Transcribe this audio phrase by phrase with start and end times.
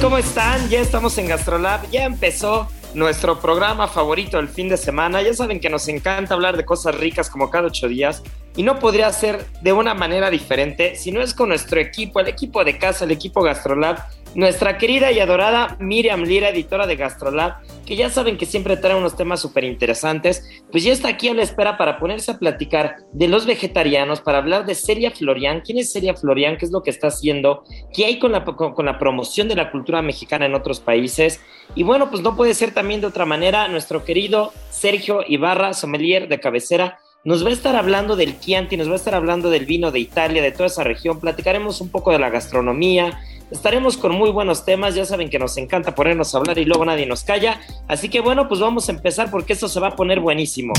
[0.00, 0.68] ¿cómo están?
[0.68, 5.22] Ya estamos en GastroLab, ya empezó nuestro programa favorito del fin de semana.
[5.22, 8.24] Ya saben que nos encanta hablar de cosas ricas como cada ocho días
[8.56, 12.26] y no podría ser de una manera diferente si no es con nuestro equipo, el
[12.26, 13.98] equipo de casa, el equipo GastroLab
[14.34, 17.54] nuestra querida y adorada Miriam Lira, editora de Gastrolab,
[17.86, 21.34] que ya saben que siempre trae unos temas súper interesantes, pues ya está aquí a
[21.34, 25.60] la espera para ponerse a platicar de los vegetarianos, para hablar de Celia Florian.
[25.60, 26.58] ¿Quién es Celia Florian?
[26.58, 27.64] ¿Qué es lo que está haciendo?
[27.94, 31.40] ¿Qué hay con la, con, la promoción de la cultura mexicana en otros países?
[31.74, 36.28] Y bueno, pues no puede ser también de otra manera, nuestro querido Sergio Ibarra, sommelier
[36.28, 39.66] de cabecera, nos va a estar hablando del Chianti, nos va a estar hablando del
[39.66, 43.18] vino de Italia, de toda esa región, platicaremos un poco de la gastronomía,
[43.50, 46.84] Estaremos con muy buenos temas, ya saben que nos encanta ponernos a hablar y luego
[46.84, 47.60] nadie nos calla.
[47.86, 50.72] Así que bueno, pues vamos a empezar porque esto se va a poner buenísimo.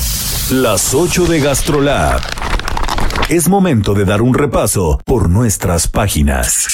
[0.52, 2.22] Las 8 de GastroLab.
[3.30, 6.68] Es momento de dar un repaso por nuestras páginas.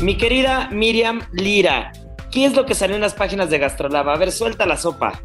[0.00, 1.92] Mi querida Miriam Lira,
[2.30, 4.08] ¿qué es lo que salió en las páginas de GastroLab?
[4.08, 5.20] A ver, suelta la sopa.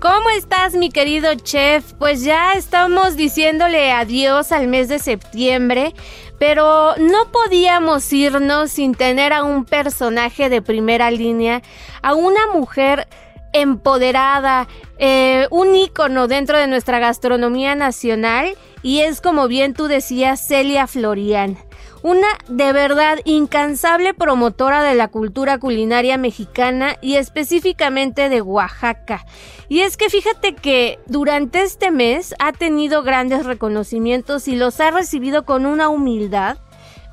[0.00, 1.92] ¿Cómo estás, mi querido chef?
[1.94, 5.92] Pues ya estamos diciéndole adiós al mes de septiembre,
[6.38, 11.62] pero no podíamos irnos sin tener a un personaje de primera línea,
[12.00, 13.08] a una mujer
[13.52, 20.46] empoderada, eh, un ícono dentro de nuestra gastronomía nacional, y es como bien tú decías,
[20.46, 21.58] Celia Florian
[22.02, 29.24] una de verdad incansable promotora de la cultura culinaria mexicana y específicamente de Oaxaca.
[29.68, 34.90] Y es que fíjate que durante este mes ha tenido grandes reconocimientos y los ha
[34.90, 36.58] recibido con una humildad,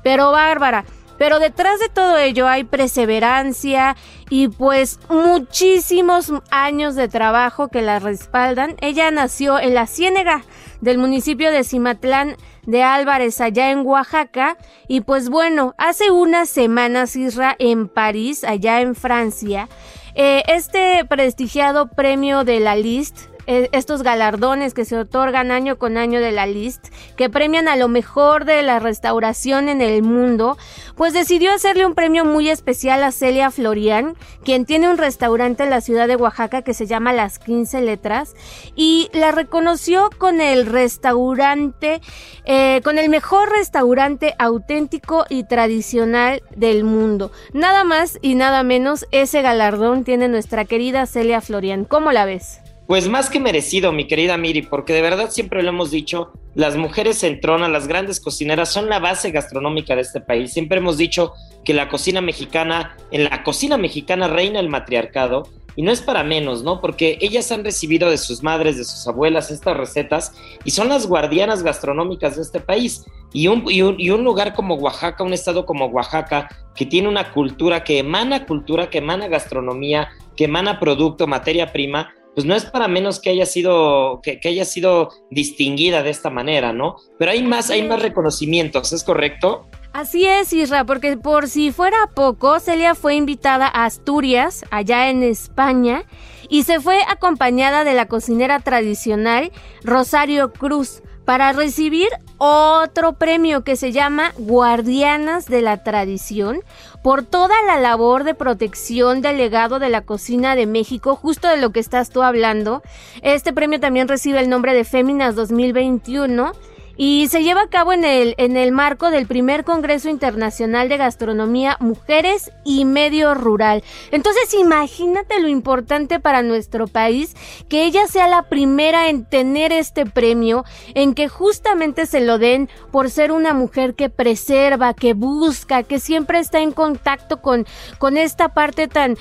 [0.02, 0.84] pero bárbara.
[1.18, 3.96] Pero detrás de todo ello hay perseverancia
[4.28, 8.76] y pues muchísimos años de trabajo que la respaldan.
[8.80, 10.44] Ella nació en la Ciénega
[10.86, 14.56] del municipio de Cimatlán de Álvarez allá en Oaxaca.
[14.86, 19.68] Y pues bueno, hace unas semanas Isra en París, allá en Francia,
[20.14, 25.96] eh, este prestigiado premio de la List eh, estos galardones que se otorgan año con
[25.96, 30.56] año de la list, que premian a lo mejor de la restauración en el mundo,
[30.96, 35.70] pues decidió hacerle un premio muy especial a Celia Florian, quien tiene un restaurante en
[35.70, 38.34] la ciudad de Oaxaca que se llama Las 15 Letras,
[38.74, 42.00] y la reconoció con el restaurante,
[42.44, 47.30] eh, con el mejor restaurante auténtico y tradicional del mundo.
[47.52, 51.84] Nada más y nada menos, ese galardón tiene nuestra querida Celia Florian.
[51.84, 52.65] ¿Cómo la ves?
[52.86, 56.76] Pues más que merecido, mi querida Miri, porque de verdad siempre lo hemos dicho, las
[56.76, 60.52] mujeres en trona, las grandes cocineras son la base gastronómica de este país.
[60.52, 61.32] Siempre hemos dicho
[61.64, 66.22] que la cocina mexicana, en la cocina mexicana reina el matriarcado y no es para
[66.22, 66.80] menos, ¿no?
[66.80, 70.32] Porque ellas han recibido de sus madres, de sus abuelas estas recetas
[70.64, 73.04] y son las guardianas gastronómicas de este país.
[73.32, 77.08] Y un, y un, y un lugar como Oaxaca, un estado como Oaxaca, que tiene
[77.08, 82.54] una cultura, que emana cultura, que emana gastronomía, que emana producto, materia prima, pues no
[82.54, 86.96] es para menos que haya sido, que, haya sido distinguida de esta manera, ¿no?
[87.18, 89.66] Pero hay más, hay más reconocimientos, ¿es correcto?
[89.94, 95.22] Así es, Isra, porque por si fuera poco, Celia fue invitada a Asturias, allá en
[95.22, 96.04] España,
[96.50, 99.50] y se fue acompañada de la cocinera tradicional
[99.82, 102.08] Rosario Cruz para recibir
[102.38, 106.60] otro premio que se llama Guardianas de la Tradición
[107.02, 111.56] por toda la labor de protección del legado de la cocina de México, justo de
[111.56, 112.82] lo que estás tú hablando.
[113.22, 116.52] Este premio también recibe el nombre de Féminas 2021
[116.96, 120.96] y se lleva a cabo en el, en el marco del primer Congreso Internacional de
[120.96, 123.82] Gastronomía Mujeres y Medio Rural.
[124.10, 127.34] Entonces imagínate lo importante para nuestro país
[127.68, 130.64] que ella sea la primera en tener este premio,
[130.94, 136.00] en que justamente se lo den por ser una mujer que preserva, que busca, que
[136.00, 137.66] siempre está en contacto con,
[137.98, 139.16] con esta parte tan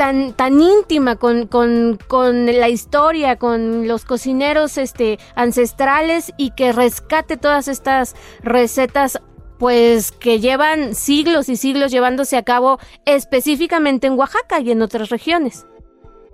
[0.00, 6.72] tan, tan íntima con, con, con, la historia, con los cocineros este, ancestrales y que
[6.72, 9.20] rescate todas estas recetas
[9.58, 15.10] pues que llevan siglos y siglos llevándose a cabo específicamente en Oaxaca y en otras
[15.10, 15.66] regiones.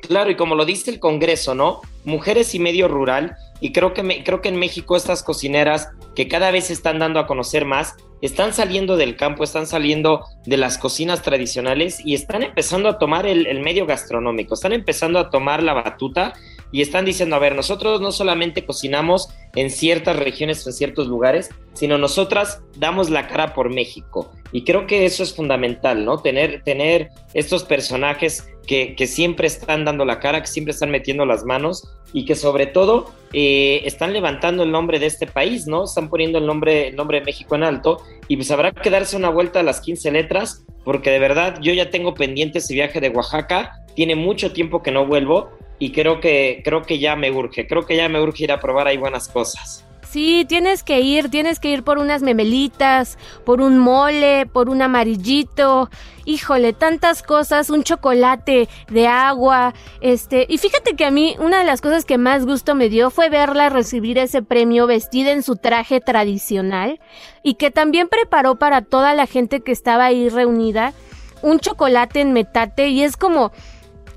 [0.01, 1.81] Claro, y como lo dice el Congreso, ¿no?
[2.05, 6.51] Mujeres y medio rural, y creo que, creo que en México estas cocineras que cada
[6.51, 10.79] vez se están dando a conocer más, están saliendo del campo, están saliendo de las
[10.79, 15.63] cocinas tradicionales y están empezando a tomar el, el, medio gastronómico, están empezando a tomar
[15.63, 16.33] la batuta
[16.73, 21.51] y están diciendo, a ver, nosotros no solamente cocinamos en ciertas regiones, en ciertos lugares,
[21.75, 24.33] sino nosotras damos la cara por México.
[24.53, 26.19] Y creo que eso es fundamental, ¿no?
[26.19, 31.45] Tener, tener estos personajes que, siempre están dando la cara, que siempre están metiendo las
[31.45, 35.85] manos y que sobre todo eh, están levantando el nombre de este país, ¿no?
[35.85, 39.17] Están poniendo el nombre, el nombre de México en alto y pues habrá que darse
[39.17, 43.01] una vuelta a las 15 letras porque de verdad yo ya tengo pendiente ese viaje
[43.01, 47.31] de Oaxaca, tiene mucho tiempo que no vuelvo y creo que, creo que ya me
[47.31, 49.86] urge, creo que ya me urge ir a probar ahí buenas cosas.
[50.11, 54.81] Sí, tienes que ir, tienes que ir por unas memelitas, por un mole, por un
[54.81, 55.91] amarillito,
[56.25, 61.65] híjole, tantas cosas, un chocolate de agua, este, y fíjate que a mí una de
[61.65, 65.57] las cosas que más gusto me dio fue verla recibir ese premio vestida en su
[65.57, 67.01] traje tradicional
[67.43, 70.95] y que también preparó para toda la gente que estaba ahí reunida
[71.43, 73.53] un chocolate en metate y es como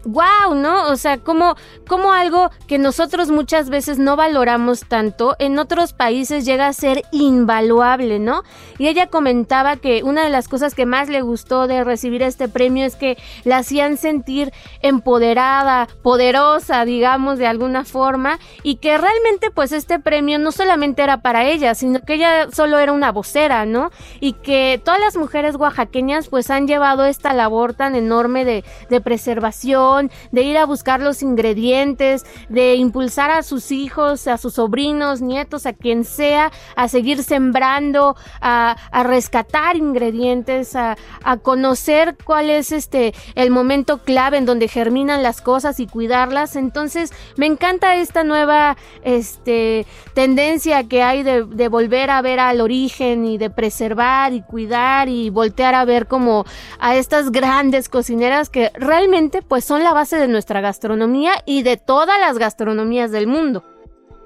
[0.06, 0.88] wow, ¿no?
[0.88, 1.56] O sea, como,
[1.88, 7.04] como algo que nosotros muchas veces no valoramos tanto, en otros países llega a ser
[7.12, 8.44] invaluable, ¿no?
[8.78, 12.48] Y ella comentaba que una de las cosas que más le gustó de recibir este
[12.48, 19.52] premio es que la hacían sentir empoderada, poderosa, digamos, de alguna forma, y que realmente
[19.52, 23.66] pues este premio no solamente era para ella, sino que ella solo era una vocera,
[23.66, 23.92] ¿no?
[24.20, 29.02] Y que todas las mujeres oaxaqueñas pues han llevado esta labor tan enorme de, de
[29.02, 29.89] preservación,
[30.32, 35.66] de ir a buscar los ingredientes, de impulsar a sus hijos, a sus sobrinos, nietos,
[35.66, 40.96] a quien sea, a seguir sembrando, a, rescatar ingredientes, a,
[41.42, 46.56] conocer cuál es este el momento clave en donde germinan las cosas y cuidarlas.
[46.56, 52.62] Entonces, me encanta esta nueva este, tendencia que hay de, de volver a ver al
[52.62, 56.46] origen y de preservar y cuidar y voltear a ver como
[56.80, 61.78] a estas grandes cocineras que realmente pues son la base de nuestra gastronomía y de
[61.78, 63.64] todas las gastronomías del mundo.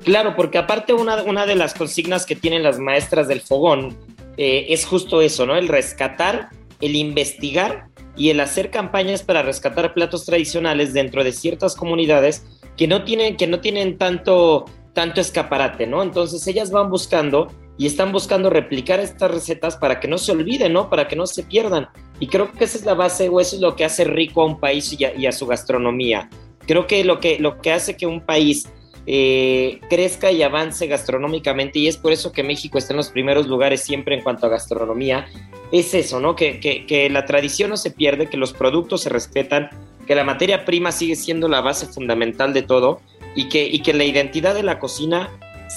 [0.04, 3.96] Claro, porque aparte una, una de las consignas que tienen las maestras del fogón
[4.38, 5.56] eh, es justo eso, ¿no?
[5.56, 6.50] El rescatar,
[6.82, 12.46] el investigar y el hacer campañas para rescatar platos tradicionales dentro de ciertas comunidades
[12.78, 16.04] que no tienen, que no tienen tanto, tanto escaparate, ¿no?
[16.04, 17.48] Entonces ellas van buscando
[17.78, 20.90] y están buscando replicar estas recetas para que no se olviden, ¿no?
[20.90, 21.88] Para que no se pierdan.
[22.20, 24.46] Y creo que esa es la base o eso es lo que hace rico a
[24.46, 26.30] un país y a, su gastronomía.
[26.68, 28.70] Creo que lo, que lo que hace que un país
[29.08, 33.48] eh, crezca y avance gastronómicamente, y es por eso que México está en los primeros
[33.48, 35.26] lugares siempre en cuanto a gastronomía,
[35.72, 36.36] es eso, ¿no?
[36.36, 39.70] Que, que la tradición no se pierde, que los productos se respetan,
[40.06, 43.02] que la materia prima sigue siendo la base fundamental de todo
[43.36, 45.30] y que, y que la identidad de la cocina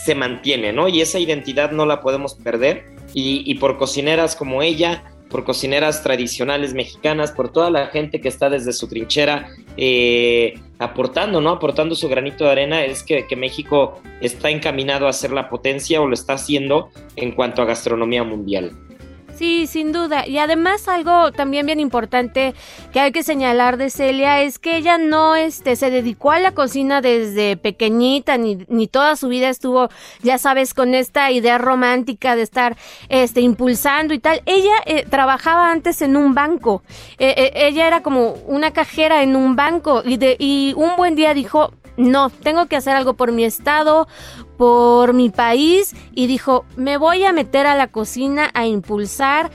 [0.05, 0.89] se mantiene, ¿no?
[0.89, 2.85] Y esa identidad no la podemos perder.
[3.19, 8.51] Y, por cocineras como ella, por cocineras tradicionales mexicanas, por toda la gente que está
[8.51, 9.49] desde su trinchera
[9.79, 11.49] eh, aportando, ¿no?
[11.51, 16.03] Aportando su granito de arena, es que, que, México está encaminado a ser la potencia
[16.03, 18.73] o lo está haciendo en cuanto a gastronomía mundial.
[19.37, 20.27] Sí, sin duda.
[20.27, 22.55] Y además algo también bien importante
[22.91, 26.53] que hay que señalar de Celia es que ella no este, se dedicó a la
[26.53, 29.91] cocina desde pequeñita, ni, ni toda su vida estuvo,
[30.23, 32.79] ya sabes, con esta idea romántica de estar
[33.11, 34.41] este, impulsando y tal.
[34.47, 36.83] Ella eh, trabajaba antes en un banco.
[37.19, 41.15] Eh, eh, ella era como una cajera en un banco y, de, y un buen
[41.15, 44.07] día dijo, no, tengo que hacer algo por mi estado,
[44.57, 49.51] por mi país y dijo, me voy a meter a la cocina a impulsar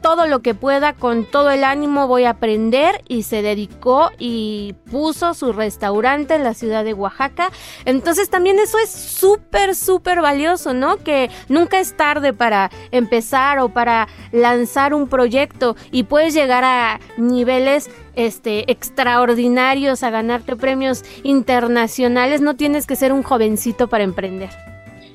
[0.00, 4.74] todo lo que pueda, con todo el ánimo voy a aprender y se dedicó y
[4.90, 7.50] puso su restaurante en la ciudad de Oaxaca.
[7.84, 10.98] Entonces también eso es súper, súper valioso, ¿no?
[10.98, 17.00] Que nunca es tarde para empezar o para lanzar un proyecto y puedes llegar a
[17.16, 22.40] niveles este, extraordinarios, a ganarte premios internacionales.
[22.40, 24.50] No tienes que ser un jovencito para emprender.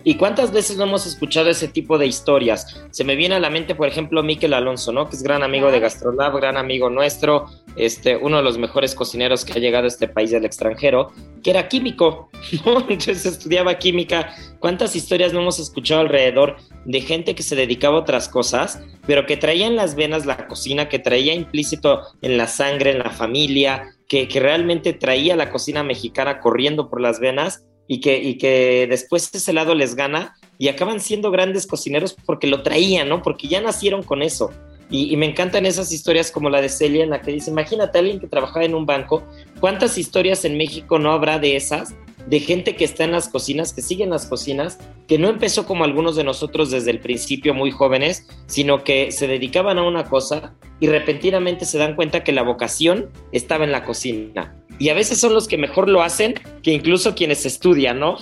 [0.06, 2.84] ¿Y cuántas veces no hemos escuchado ese tipo de historias?
[2.92, 5.10] Se me viene a la mente, por ejemplo, Miquel Alonso, ¿no?
[5.10, 9.46] Que es gran amigo de Gastrolab, gran amigo nuestro, este, uno de los mejores cocineros
[9.46, 12.30] que ha llegado a este país del extranjero, que era químico,
[12.66, 12.80] ¿no?
[12.82, 14.36] Entonces estudiaba química.
[14.60, 19.26] ¿Cuántas historias no hemos escuchado alrededor de gente que se dedicaba a otras cosas, pero
[19.26, 23.10] que traía en las venas la cocina, que traía implícito en la sangre, en la
[23.10, 27.64] familia, que, que realmente traía la cocina mexicana corriendo por las venas?
[27.88, 32.48] Y que, y que después ese lado les gana y acaban siendo grandes cocineros porque
[32.48, 33.22] lo traían, ¿no?
[33.22, 34.52] Porque ya nacieron con eso.
[34.90, 38.02] Y, me encantan esas historias como la de Celia en la que dice, imagínate a
[38.02, 39.24] alguien que trabajaba en un banco,
[39.60, 41.96] ¿cuántas historias en México no habrá de esas?
[42.28, 45.66] De gente que está en las cocinas, que sigue en las cocinas, que no empezó
[45.66, 50.06] como algunos de nosotros desde el principio muy jóvenes, sino que se dedicaban a una
[50.06, 54.94] cosa y repentinamente se dan cuenta que la vocación estaba en la cocina y a
[54.94, 58.18] veces son los que mejor lo hacen que incluso quienes estudian, ¿no?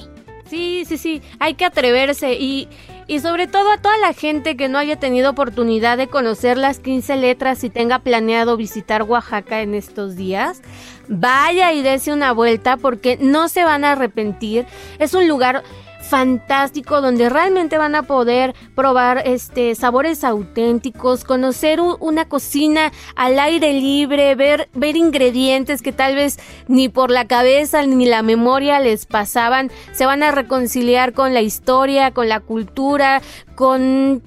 [0.48, 2.68] Sí, sí, sí, hay que atreverse y,
[3.08, 6.78] y sobre todo a toda la gente que no haya tenido oportunidad de conocer las
[6.78, 10.62] 15 letras y tenga planeado visitar Oaxaca en estos días,
[11.08, 14.68] vaya y dése una vuelta porque no se van a arrepentir.
[15.00, 15.64] Es un lugar
[16.12, 23.72] fantástico donde realmente van a poder probar este sabores auténticos, conocer una cocina al aire
[23.72, 26.38] libre, ver ver ingredientes que tal vez
[26.68, 31.40] ni por la cabeza ni la memoria les pasaban, se van a reconciliar con la
[31.40, 33.22] historia, con la cultura,
[33.56, 34.22] con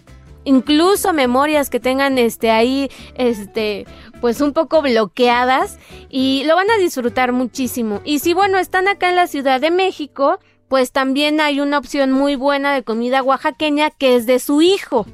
[0.45, 3.85] incluso memorias que tengan este ahí este
[4.23, 8.01] pues un poco bloqueadas y lo van a disfrutar muchísimo.
[8.07, 12.13] Y si bueno, están acá en la Ciudad de México, pues también hay una opción
[12.13, 15.07] muy buena de comida oaxaqueña que es de su hijo,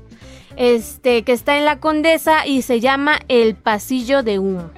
[0.57, 4.71] este, que está en la Condesa y se llama El Pasillo de Humo.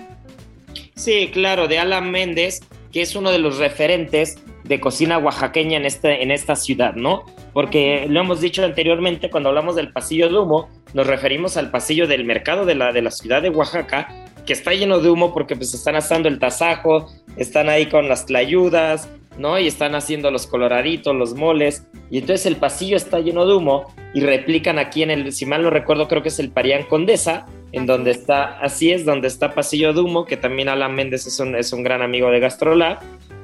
[0.94, 2.60] Sí, claro, de Alan Méndez,
[2.92, 7.24] que es uno de los referentes de cocina oaxaqueña en, este, en esta ciudad, ¿no?
[7.52, 12.06] Porque lo hemos dicho anteriormente, cuando hablamos del pasillo de humo, nos referimos al pasillo
[12.06, 14.08] del mercado de la, de la ciudad de Oaxaca,
[14.46, 18.26] que está lleno de humo porque pues están asando el tasajo, están ahí con las
[18.26, 19.08] tlayudas,
[19.38, 19.58] ¿no?
[19.58, 23.92] Y están haciendo los coloraditos, los moles, y entonces el pasillo está lleno de humo
[24.14, 27.46] y replican aquí en el, si mal no recuerdo, creo que es el Parián Condesa,
[27.72, 31.40] en donde está, así es, donde está Pasillo de Humo, que también Alan Méndez es
[31.40, 32.98] un, es un gran amigo de Gastrolab,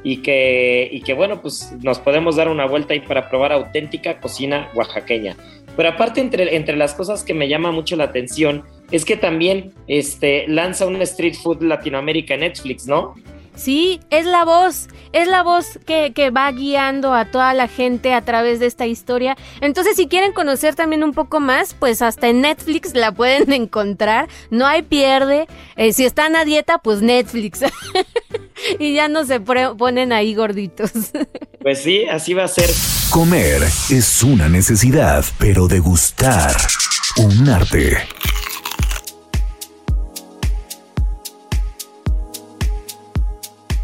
[0.05, 4.21] y que, y que bueno, pues nos podemos dar una vuelta ahí para probar auténtica
[4.21, 5.37] cocina oaxaqueña.
[5.77, 9.73] Pero aparte, entre, entre las cosas que me llama mucho la atención, es que también
[9.87, 13.15] este, lanza un Street Food Latinoamérica en Netflix, ¿no?
[13.59, 18.15] Sí, es la voz, es la voz que, que, va guiando a toda la gente
[18.15, 19.37] a través de esta historia.
[19.61, 24.29] Entonces, si quieren conocer también un poco más, pues hasta en Netflix la pueden encontrar.
[24.51, 25.49] No hay pierde.
[25.77, 27.63] Eh, si están a dieta, pues Netflix.
[28.79, 30.93] y ya no se ponen ahí gorditos.
[31.61, 32.71] pues sí, así va a ser.
[33.11, 36.55] Comer es una necesidad, pero degustar
[37.17, 37.97] un arte.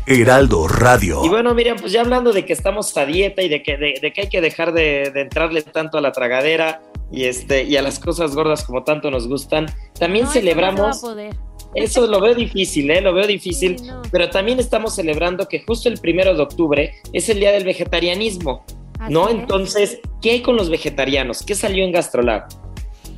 [0.06, 1.24] Heraldo Radio.
[1.24, 4.12] Y bueno, Miriam, pues ya hablando de que estamos a dieta y de que, de,
[4.12, 7.98] que hay que dejar de, entrarle tanto a la tragadera y, este, y a las
[7.98, 9.66] cosas gordas como tanto nos gustan,
[9.98, 11.02] también celebramos...
[11.74, 13.00] Eso lo veo difícil, ¿eh?
[13.00, 13.76] Lo veo difícil,
[14.12, 18.64] pero también estamos celebrando que justo el primero de octubre es el día del vegetarianismo,
[19.08, 19.28] ¿no?
[19.28, 21.42] Entonces, ¿qué hay con los vegetarianos?
[21.42, 22.46] ¿Qué salió en Gastrolab?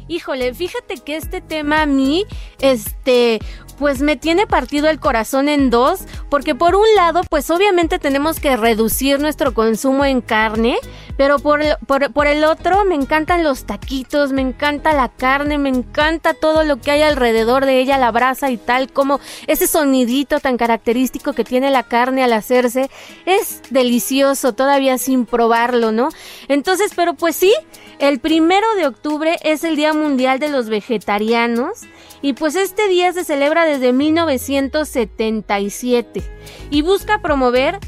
[0.09, 2.25] Híjole, fíjate que este tema a mí,
[2.61, 3.41] este,
[3.79, 8.41] pues me tiene partido el corazón en dos, porque por un lado, pues obviamente tenemos
[8.41, 10.77] que reducir nuestro consumo en carne,
[11.17, 15.69] pero por el, por, el otro me encantan los taquitos, me encanta la carne, me
[15.69, 20.41] encanta todo lo que hay alrededor de ella, la brasa y tal, como ese sonidito
[20.41, 22.91] tan característico que tiene la carne al hacerse,
[23.25, 26.09] es delicioso todavía sin probarlo, ¿no?
[26.49, 27.55] Entonces, pero pues sí,
[27.99, 31.83] el primero de octubre es el Día Mundial de los Vegetarianos
[32.27, 36.25] y pues este día se celebra desde 1977
[36.71, 37.79] y busca promover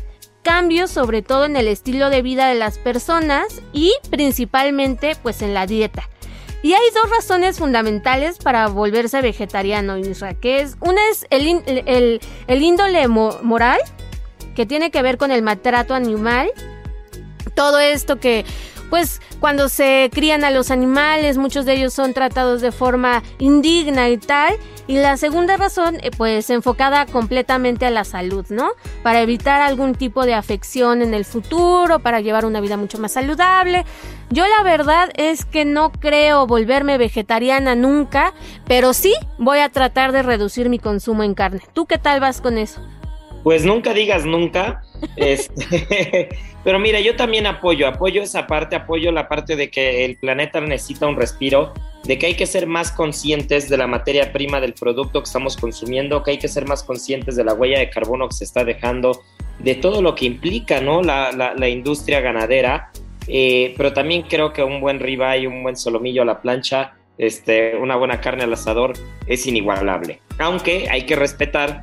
[0.44, 5.54] cambios sobre todo en el estilo de vida de las personas y principalmente pues en
[5.54, 6.08] la dieta.
[6.62, 12.62] Y hay dos razones fundamentales para volverse vegetariano, Isra, que es una es el, el,
[12.62, 13.80] índole moral,
[14.54, 16.52] que tiene que ver con el maltrato animal,
[17.56, 18.44] todo esto que
[18.90, 24.08] pues cuando se crían a los animales, muchos de ellos son tratados de forma indigna
[24.08, 24.54] y tal.
[24.86, 28.70] Y la segunda razón, eh, pues enfocada completamente a la salud, ¿no?
[29.02, 33.12] Para evitar algún tipo de afección en el futuro, para llevar una vida mucho más
[33.12, 33.84] saludable.
[34.30, 38.32] Yo la verdad es que no creo volverme vegetariana nunca,
[38.66, 41.60] pero sí voy a tratar de reducir mi consumo en carne.
[41.74, 42.80] ¿Tú qué tal vas con eso?
[43.42, 44.82] Pues nunca digas nunca.
[45.16, 46.28] Este,
[46.64, 50.60] pero mira, yo también apoyo, apoyo esa parte, apoyo la parte de que el planeta
[50.60, 51.72] necesita un respiro,
[52.04, 55.56] de que hay que ser más conscientes de la materia prima del producto que estamos
[55.56, 58.64] consumiendo, que hay que ser más conscientes de la huella de carbono que se está
[58.64, 59.22] dejando,
[59.58, 61.02] de todo lo que implica ¿no?
[61.02, 62.90] la, la, industria ganadera.
[63.26, 67.76] Eh, pero también creo que un buen ribeye, un buen solomillo a la plancha, este,
[67.76, 68.94] una buena carne al asador
[69.26, 70.20] es inigualable.
[70.38, 71.82] Aunque hay que respetar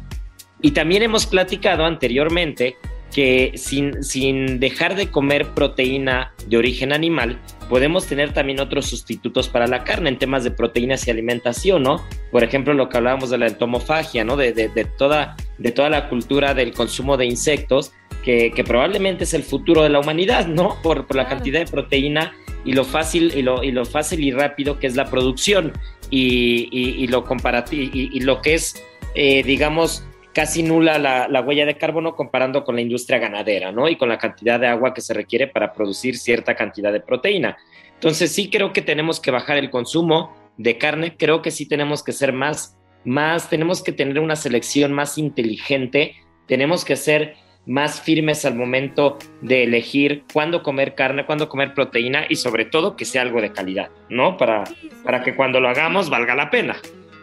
[0.62, 2.78] y también hemos platicado anteriormente
[3.16, 9.48] que sin, sin dejar de comer proteína de origen animal, podemos tener también otros sustitutos
[9.48, 12.04] para la carne en temas de proteínas y alimentación, ¿no?
[12.30, 14.36] Por ejemplo, lo que hablábamos de la entomofagia, ¿no?
[14.36, 19.34] De, de, toda, de toda la cultura del consumo de insectos, que, que, probablemente es
[19.34, 20.76] el futuro de la humanidad, ¿no?
[20.84, 22.34] Por, por la cantidad de proteína
[22.66, 25.72] y lo fácil y lo, y lo fácil y rápido que es la producción
[26.10, 28.84] y, y, lo comparativo y, lo que es,
[29.16, 30.04] eh, digamos,
[30.36, 33.88] casi nula la, huella de carbono comparando con la industria ganadera, ¿no?
[33.88, 37.58] Y con la cantidad de agua que se requiere para producir cierta cantidad de proteína.
[37.94, 42.04] Entonces sí creo que tenemos que bajar el consumo de carne, creo que sí tenemos
[42.04, 46.16] que ser más, más, tenemos que tener una selección más inteligente,
[46.48, 52.26] tenemos que ser más firmes al momento de elegir cuándo comer carne, cuándo comer proteína
[52.28, 54.36] y sobre todo que sea algo de calidad, ¿no?
[54.36, 54.66] Para,
[55.06, 56.76] para que cuando lo hagamos valga la pena.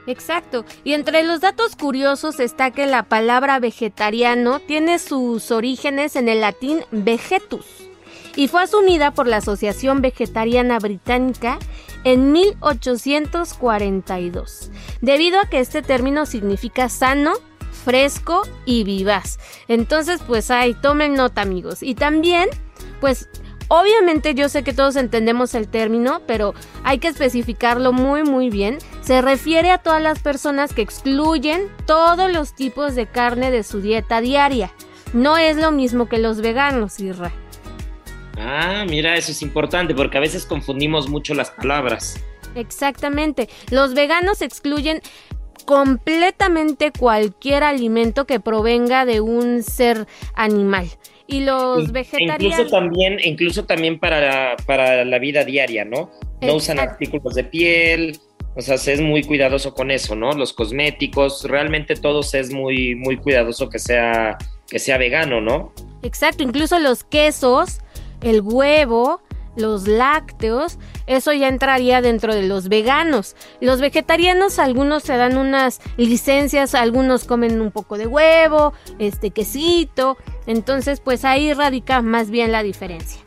[0.06, 0.64] Exacto.
[0.84, 6.40] Y entre los datos curiosos está que la palabra vegetariano tiene sus orígenes en el
[6.40, 7.66] latín vegetus
[8.36, 11.58] y fue asumida por la Asociación Vegetariana Británica
[12.04, 17.32] en 1842, debido a que este término significa sano,
[17.84, 19.40] fresco y vivaz.
[19.68, 21.82] Entonces, pues ahí, tomen nota amigos.
[21.82, 22.48] Y también,
[23.00, 23.28] pues
[23.74, 26.52] Obviamente yo sé que todos entendemos el término, pero
[26.84, 28.76] hay que especificarlo muy muy bien.
[29.02, 33.80] Se refiere a todas las personas que excluyen todos los tipos de carne de su
[33.80, 34.72] dieta diaria.
[35.12, 37.32] No es lo mismo que los veganos, Irra.
[38.38, 42.22] Ah, mira, eso es importante porque a veces confundimos mucho las palabras.
[42.54, 43.48] Exactamente.
[43.70, 45.00] Los veganos excluyen
[45.64, 50.86] completamente cualquier alimento que provenga de un ser animal
[51.26, 52.42] y los vegetarianos.
[52.42, 56.10] Incluso también, incluso también para, la, para la vida diaria, ¿no?
[56.40, 58.18] No usan artículos de piel,
[58.54, 60.32] o sea, se es muy cuidadoso con eso, ¿no?
[60.32, 64.36] Los cosméticos, realmente todos es muy, muy cuidadoso que sea,
[64.68, 65.72] que sea vegano, ¿no?
[66.02, 67.78] Exacto, incluso los quesos,
[68.20, 69.22] el huevo,
[69.56, 73.36] los lácteos, eso ya entraría dentro de los veganos.
[73.60, 80.16] Los vegetarianos, algunos se dan unas licencias, algunos comen un poco de huevo, este quesito,
[80.46, 83.20] entonces pues ahí radica más bien la diferencia.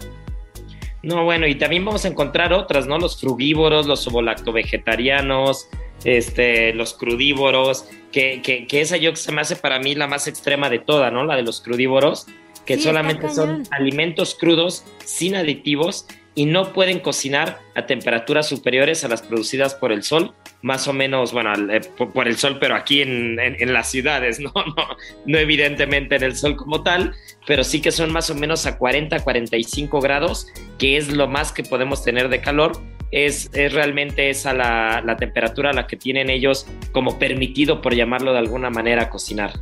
[1.05, 2.97] No, bueno, y también vamos a encontrar otras, ¿no?
[2.97, 4.11] Los frugívoros, los
[4.51, 5.69] vegetarianos,
[6.03, 10.27] este, los crudívoros, que, que, que esa yo se me hace para mí la más
[10.27, 11.23] extrema de toda, ¿no?
[11.23, 12.27] La de los crudívoros
[12.65, 19.07] que solamente son alimentos crudos, sin aditivos y no pueden cocinar a temperaturas superiores a
[19.07, 20.33] las producidas por el sol,
[20.65, 24.51] más o menos, bueno, eh, por el sol, pero aquí en, las ciudades, ¿no?
[24.55, 24.97] ¿no?
[25.27, 27.13] No, evidentemente en el sol como tal,
[27.45, 30.47] pero sí que son más o menos a 40, 45 grados,
[30.79, 32.81] que es lo más que podemos tener de calor.
[33.11, 37.93] Es, es realmente esa la, la temperatura a la que tienen ellos como permitido, por
[37.93, 39.53] llamarlo de alguna manera, cocinar.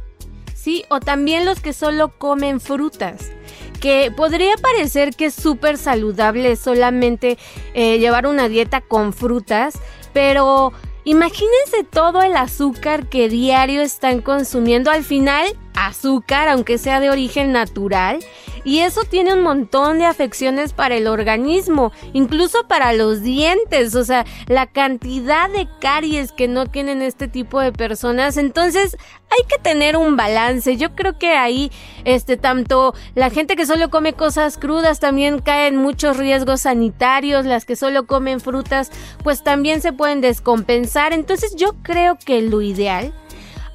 [0.56, 3.34] Sí, o también los que solo comen frutas
[3.82, 7.38] que podría parecer que es súper saludable solamente
[7.74, 9.78] eh, llevar una dieta con frutas,
[10.14, 10.72] pero
[11.04, 14.92] imagínense todo el azúcar que diario están consumiendo.
[14.92, 18.20] Al final, azúcar, aunque sea de origen natural,
[18.66, 24.06] y eso tiene un montón de afecciones para el organismo, incluso para los dientes, o
[24.06, 28.98] sea, la cantidad de caries que no tienen este tipo de personas, entonces
[29.30, 30.78] hay que tener un balance.
[30.78, 31.72] Yo creo que ahí
[32.06, 37.46] este tanto la gente que solo come cosas crudas también cae en muchos riesgos sanitarios,
[37.46, 38.92] las que solo comen frutas
[39.24, 41.14] pues también se pueden descompensar.
[41.14, 43.14] Entonces yo creo que lo ideal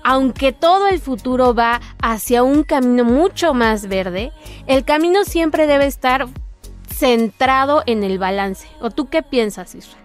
[0.08, 4.32] aunque todo el futuro va hacia un camino mucho más verde,
[4.66, 6.28] el camino siempre debe estar
[6.88, 8.66] centrado en el balance.
[8.80, 10.02] ¿O tú qué piensas, Israel?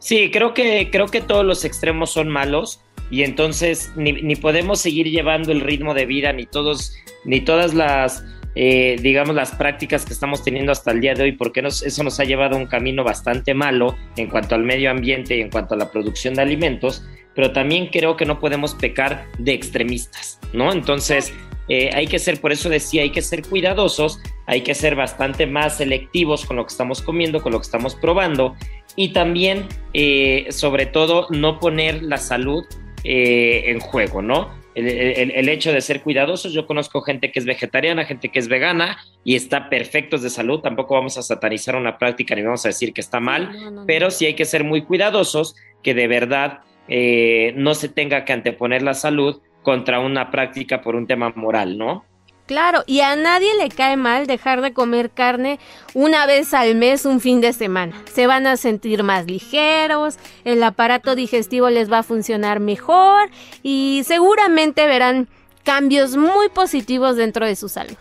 [0.00, 5.06] Sí, creo que, creo que todos los extremos son malos y entonces ni, podemos seguir
[5.08, 6.92] llevando el ritmo de vida, ni todos,
[7.24, 8.24] ni todas las
[8.56, 12.18] eh, digamos, las prácticas que estamos teniendo hasta el día de hoy, porque eso nos
[12.18, 15.74] ha llevado a un camino bastante malo en cuanto al medio ambiente y en cuanto
[15.74, 17.04] a la producción de alimentos,
[17.36, 20.72] pero también creo que no podemos pecar de extremistas, ¿no?
[20.72, 21.32] Entonces,
[21.68, 25.46] eh, hay que ser, por eso decía, hay que ser cuidadosos, hay que ser bastante
[25.46, 28.56] más selectivos con lo que estamos comiendo, con lo que estamos probando
[28.96, 32.64] y también, eh, sobre todo, no poner la salud
[33.04, 34.50] eh, en juego, ¿no?
[34.74, 38.98] El, hecho de ser cuidadosos, yo conozco gente que es vegetariana, gente que es vegana
[39.24, 42.92] y está perfectos de salud, tampoco vamos a satanizar una práctica ni vamos a decir
[42.92, 47.88] que está mal, pero sí hay que ser muy cuidadosos, que de verdad no se
[47.88, 52.04] tenga que anteponer la salud contra una práctica por un tema moral, ¿no?
[52.46, 55.58] Claro, y a nadie le cae mal dejar de comer carne
[55.94, 58.00] una vez al mes, un fin de semana.
[58.12, 63.30] Se van a sentir más ligeros, el aparato digestivo les va a funcionar mejor
[63.64, 65.26] y seguramente verán
[65.64, 67.96] cambios muy positivos dentro de su salud.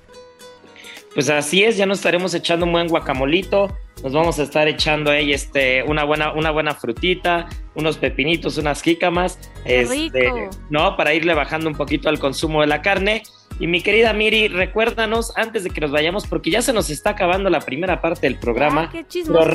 [1.16, 3.74] Pues así es, ya nos estaremos echando un buen guacamolito,
[4.04, 8.82] nos vamos a estar echando ahí este, una, buena, una buena frutita, unos pepinitos, unas
[8.82, 10.98] jícamas, este, ¿no?
[10.98, 13.24] Para irle bajando un poquito al consumo de la carne.
[13.60, 17.12] Y mi querida Miri, recuérdanos antes de que nos vayamos, porque ya se nos está
[17.12, 18.84] acabando la primera parte del programa.
[18.84, 19.54] Ah, qué chismosos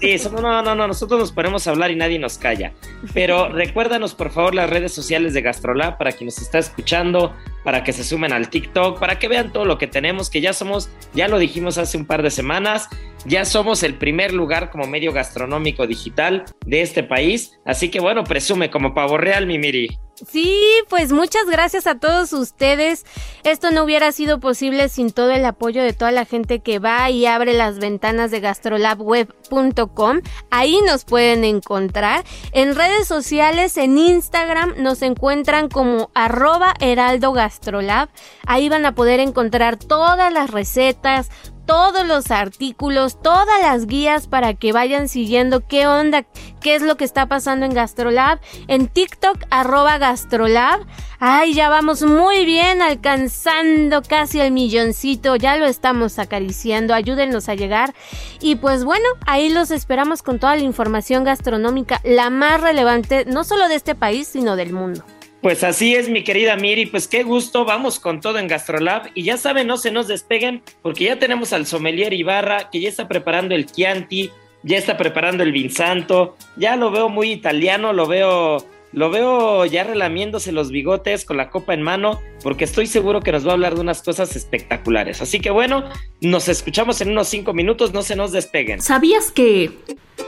[0.00, 2.72] Sí, no, no, no, nosotros nos ponemos a hablar y nadie nos calla.
[3.14, 7.84] Pero recuérdanos, por favor, las redes sociales de Gastrolab para quien nos está escuchando, para
[7.84, 10.90] que se sumen al TikTok, para que vean todo lo que tenemos, que ya somos,
[11.14, 12.88] ya lo dijimos hace un par de semanas,
[13.24, 17.58] ya somos el primer lugar como medio gastronómico digital de este país.
[17.64, 19.98] Así que bueno, presume como pavo real, mi Miri.
[20.28, 23.04] Sí, pues muchas gracias a todos ustedes.
[23.42, 27.10] Esto no hubiera sido posible sin todo el apoyo de toda la gente que va
[27.10, 30.20] y abre las ventanas de gastrolabweb.com.
[30.50, 32.24] Ahí nos pueden encontrar.
[32.52, 38.08] En redes sociales, en Instagram, nos encuentran como arroba heraldo gastrolab.
[38.46, 41.30] Ahí van a poder encontrar todas las recetas,
[41.66, 46.24] todos los artículos, todas las guías para que vayan siguiendo qué onda,
[46.60, 48.40] qué es lo que está pasando en Gastrolab.
[48.68, 50.80] En TikTok, arroba Gastrolab.
[51.18, 55.36] Ay, ya vamos muy bien, alcanzando casi el milloncito.
[55.36, 56.94] Ya lo estamos acariciando.
[56.94, 57.94] Ayúdenos a llegar.
[58.40, 63.44] Y pues bueno, ahí los esperamos con toda la información gastronómica, la más relevante, no
[63.44, 65.04] solo de este país, sino del mundo.
[65.42, 69.24] Pues así es, mi querida Miri, pues qué gusto, vamos con todo en Gastrolab y
[69.24, 73.08] ya saben, no se nos despeguen porque ya tenemos al sommelier Ibarra que ya está
[73.08, 74.30] preparando el Chianti,
[74.62, 79.84] ya está preparando el Vinsanto, ya lo veo muy italiano, lo veo lo veo ya
[79.84, 83.54] relamiéndose los bigotes con la copa en mano porque estoy seguro que nos va a
[83.54, 85.22] hablar de unas cosas espectaculares.
[85.22, 85.84] Así que bueno,
[86.20, 88.80] nos escuchamos en unos cinco minutos, no se nos despeguen.
[88.80, 89.70] ¿Sabías que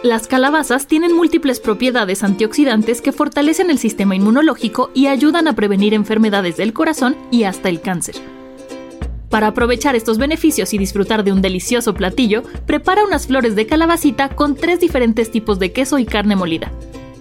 [0.02, 5.94] las calabazas tienen múltiples propiedades antioxidantes que fortalecen el sistema inmunológico y ayudan a prevenir
[5.94, 8.16] enfermedades del corazón y hasta el cáncer.
[9.30, 14.28] Para aprovechar estos beneficios y disfrutar de un delicioso platillo, prepara unas flores de calabacita
[14.36, 16.70] con tres diferentes tipos de queso y carne molida.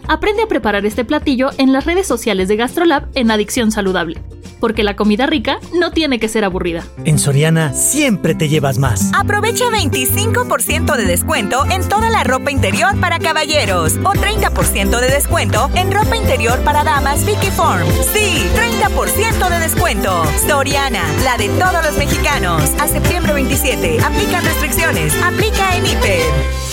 [0.08, 4.22] Aprende a preparar este platillo en las redes sociales de GastroLab en Adicción Saludable
[4.63, 6.86] porque la comida rica no tiene que ser aburrida.
[7.04, 9.12] En Soriana siempre te llevas más.
[9.13, 15.70] Aprovecha 25% de descuento en toda la ropa interior para caballeros o 30% de descuento
[15.76, 17.86] en ropa interior para damas Vicky Form.
[18.13, 18.42] Sí,
[18.88, 20.24] 30% de descuento.
[20.48, 22.63] Soriana, la de todos los mexicanos.
[22.80, 24.00] A septiembre 27.
[24.00, 25.13] Aplica restricciones.
[25.22, 26.73] Aplica en Hiper.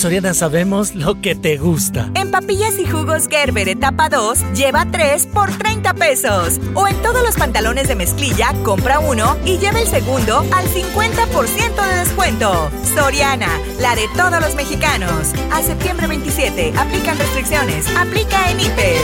[0.00, 2.10] Soriana sabemos lo que te gusta.
[2.14, 6.58] En papillas y jugos Gerber etapa 2, lleva 3 por 30 pesos.
[6.72, 11.86] O en todos los pantalones de mezclilla, compra uno y lleva el segundo al 50%
[11.86, 12.70] de descuento.
[12.94, 15.34] Soriana, la de todos los mexicanos.
[15.52, 17.84] A septiembre 27, aplican restricciones.
[17.94, 19.02] Aplica en Hiper.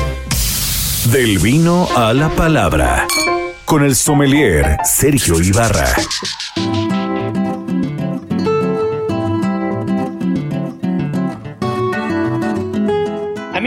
[1.12, 3.06] Del vino a la palabra.
[3.66, 5.94] Con el sommelier Sergio Ibarra.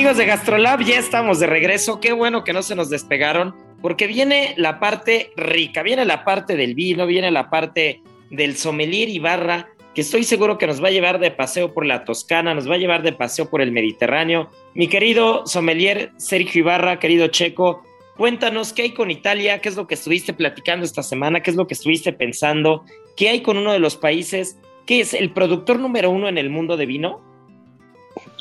[0.10, 2.00] De Gastrolab, ya estamos de regreso.
[2.00, 6.56] Qué bueno que no se nos despegaron, porque viene la parte rica, viene la parte
[6.56, 10.92] del vino, viene la parte del sommelier Ibarra, que estoy seguro que nos va a
[10.92, 14.50] llevar de paseo por la Toscana, nos va a llevar de paseo por el Mediterráneo.
[14.74, 17.84] Mi querido sommelier Sergio Ibarra, querido Checo,
[18.18, 21.56] Cuéntanos qué hay con Italia, qué es lo que estuviste platicando esta semana, qué es
[21.56, 22.84] lo que estuviste pensando,
[23.16, 26.50] qué hay con uno de los países que es el productor número uno en el
[26.50, 27.29] mundo de vino.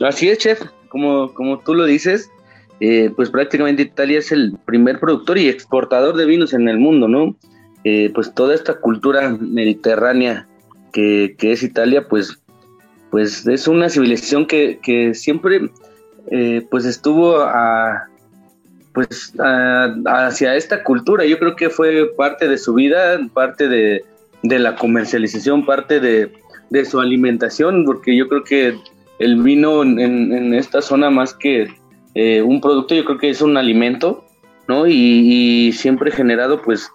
[0.00, 2.30] Así es, chef, como, como tú lo dices,
[2.80, 7.08] eh, pues prácticamente Italia es el primer productor y exportador de vinos en el mundo,
[7.08, 7.36] ¿no?
[7.84, 10.46] Eh, pues toda esta cultura mediterránea
[10.92, 12.38] que, es Italia, pues,
[13.10, 15.70] pues es una civilización que, siempre
[16.30, 18.08] eh, pues estuvo a,
[18.92, 19.32] pues
[20.06, 21.24] hacia esta cultura.
[21.24, 24.04] Yo creo que fue parte de su vida, parte de,
[24.42, 28.76] la comercialización, parte de, su alimentación, porque yo creo que
[29.18, 31.68] el vino en, esta zona más que
[32.14, 34.24] eh, un producto, yo creo que es un alimento,
[34.66, 34.86] ¿no?
[34.86, 36.90] Y, siempre generado pues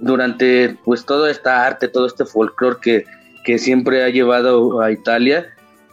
[0.00, 3.04] durante pues toda esta arte, todo este folclore que,
[3.44, 5.46] que siempre ha llevado a Italia,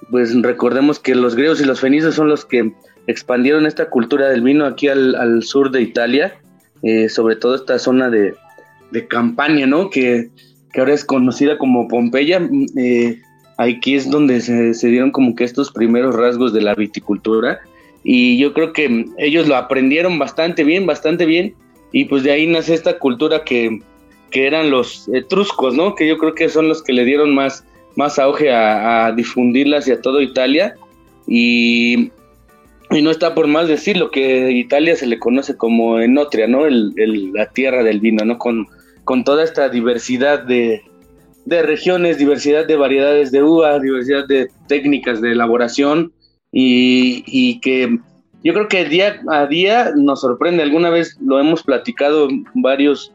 [0.09, 2.73] pues recordemos que los griegos y los fenicios son los que
[3.07, 6.35] expandieron esta cultura del vino aquí al, sur de Italia,
[6.83, 8.35] eh, sobre todo esta zona de,
[8.91, 9.89] de Campania, ¿no?
[9.89, 10.29] Que,
[10.77, 12.41] ahora es conocida como Pompeya.
[12.77, 13.21] Eh,
[13.57, 17.59] aquí es donde se, dieron como que estos primeros rasgos de la viticultura
[18.03, 21.53] y yo creo que ellos lo aprendieron bastante bien, bastante bien
[21.91, 23.81] y pues de ahí nace esta cultura que,
[24.33, 25.93] eran los etruscos, ¿no?
[25.93, 27.65] Que yo creo que son los que le dieron más,
[27.97, 30.75] más auge a, a difundirla hacia toda Italia
[31.27, 32.11] y
[32.91, 36.65] y no está por más decirlo que Italia se le conoce como Enotria, ¿no?
[36.65, 36.93] El,
[37.33, 38.37] la tierra del vino, ¿no?
[38.37, 38.67] Con,
[39.05, 40.83] con toda esta diversidad de,
[41.45, 46.13] regiones, diversidad de variedades de uva, diversidad de técnicas de elaboración
[46.51, 47.97] y, que
[48.43, 50.63] yo creo que día a día nos sorprende.
[50.63, 53.13] Alguna vez lo hemos platicado varios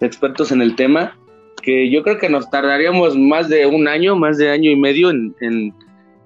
[0.00, 1.16] expertos en el tema,
[1.62, 5.10] que yo creo que nos tardaríamos más de un año, más de año y medio
[5.10, 5.74] en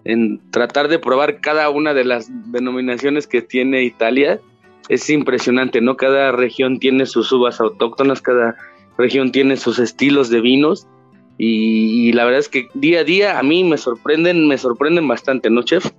[0.07, 4.41] en tratar de probar cada una de las denominaciones que tiene Italia.
[4.89, 5.97] Es impresionante, ¿no?
[5.97, 8.57] Cada región tiene sus uvas autóctonas, cada
[8.97, 10.87] región tiene sus estilos de vinos
[11.39, 15.51] y, la verdad es que día a día a mí me sorprenden, me sorprenden bastante,
[15.51, 15.91] ¿no, chef?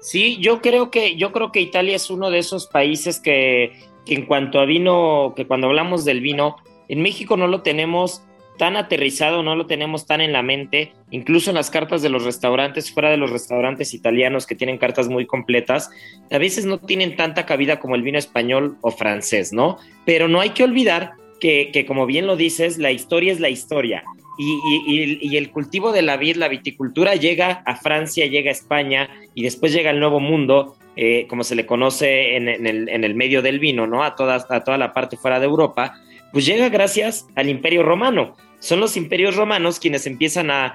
[0.00, 3.72] Sí, yo creo que yo creo que Italia es uno de esos países que,
[4.04, 6.56] que en cuanto a vino, que cuando hablamos del vino,
[6.88, 8.22] en México no lo tenemos
[8.58, 12.24] tan aterrizado, no lo tenemos tan en la mente, incluso en las cartas de los
[12.24, 15.90] restaurantes, fuera de los restaurantes italianos que tienen cartas muy completas,
[16.30, 19.78] a veces no tienen tanta cabida como el vino español o francés, ¿no?
[20.04, 24.04] Pero no hay que olvidar que, como bien lo dices, la historia es la historia.
[24.38, 29.42] Y, el cultivo de la vid, la viticultura, llega a Francia, llega a España y
[29.42, 33.42] después llega al Nuevo Mundo, eh, como se le conoce en, el, en, el, medio
[33.42, 34.04] del vino, ¿no?
[34.04, 35.94] A toda, a toda la parte fuera de Europa,
[36.32, 40.74] pues llega gracias al Imperio Romano son los imperios romanos quienes empiezan a,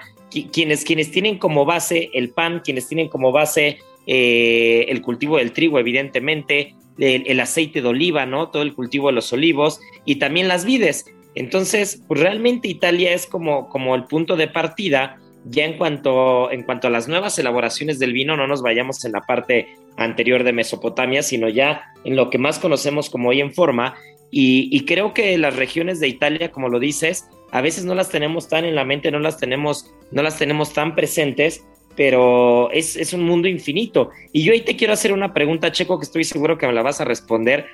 [0.52, 5.52] quienes, quienes tienen como base el pan, quienes tienen como base eh, el cultivo del
[5.52, 8.50] trigo, evidentemente, el, aceite de oliva, ¿no?
[8.50, 11.06] Todo el cultivo de los olivos y también las vides.
[11.36, 15.18] Entonces, pues realmente Italia es como, como el punto de partida.
[15.46, 19.12] Ya en cuanto, en cuanto a las nuevas elaboraciones del vino, no nos vayamos en
[19.12, 23.54] la parte anterior de Mesopotamia, sino ya en lo que más conocemos como hoy en
[23.54, 23.96] forma.
[24.32, 28.10] Y, y creo que las regiones de Italia, como lo dices, a veces no las
[28.10, 31.64] tenemos tan en la mente, no las tenemos, no las tenemos tan presentes,
[31.96, 34.10] pero es, un mundo infinito.
[34.32, 36.82] Y yo ahí te quiero hacer una pregunta, Checo, que estoy seguro que me la
[36.82, 37.68] vas a responder.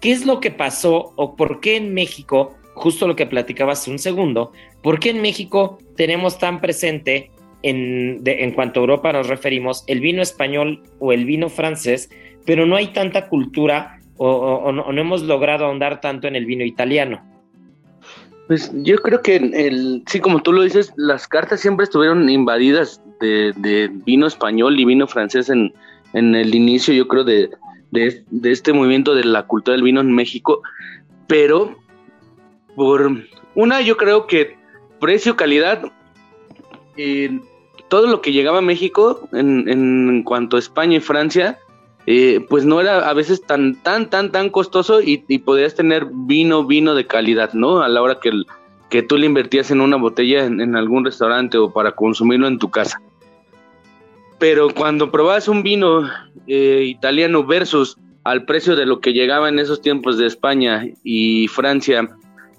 [0.00, 3.98] ¿Qué es lo que pasó o por qué en México, justo lo que platicabas un
[3.98, 4.52] segundo,
[4.82, 7.30] por qué en México tenemos tan presente,
[7.62, 12.10] en, en cuanto a Europa nos referimos, el vino español o el vino francés,
[12.44, 17.22] pero no hay tanta cultura o no hemos logrado ahondar tanto en el vino italiano?
[18.46, 23.90] Pues yo creo que, sí, como tú lo dices, las cartas siempre estuvieron invadidas de,
[24.04, 25.72] vino español y vino francés en,
[26.12, 27.50] el inicio, yo creo, de,
[28.44, 30.62] este movimiento de la cultura del vino en México,
[31.26, 31.76] pero
[32.74, 33.24] por
[33.54, 34.56] una, yo creo que
[35.00, 35.82] precio, calidad,
[37.88, 41.58] todo lo que llegaba a México en, en cuanto a España y Francia,
[42.08, 46.64] eh, pues no era a veces tan, tan, tan, tan costoso y, podías tener vino,
[46.64, 47.82] vino de calidad, ¿no?
[47.82, 48.30] A la hora que,
[48.90, 52.70] que tú le invertías en una botella en, algún restaurante o para consumirlo en tu
[52.70, 53.00] casa.
[54.38, 56.08] Pero cuando probabas un vino
[56.46, 61.48] eh, italiano versus al precio de lo que llegaba en esos tiempos de España y
[61.48, 62.08] Francia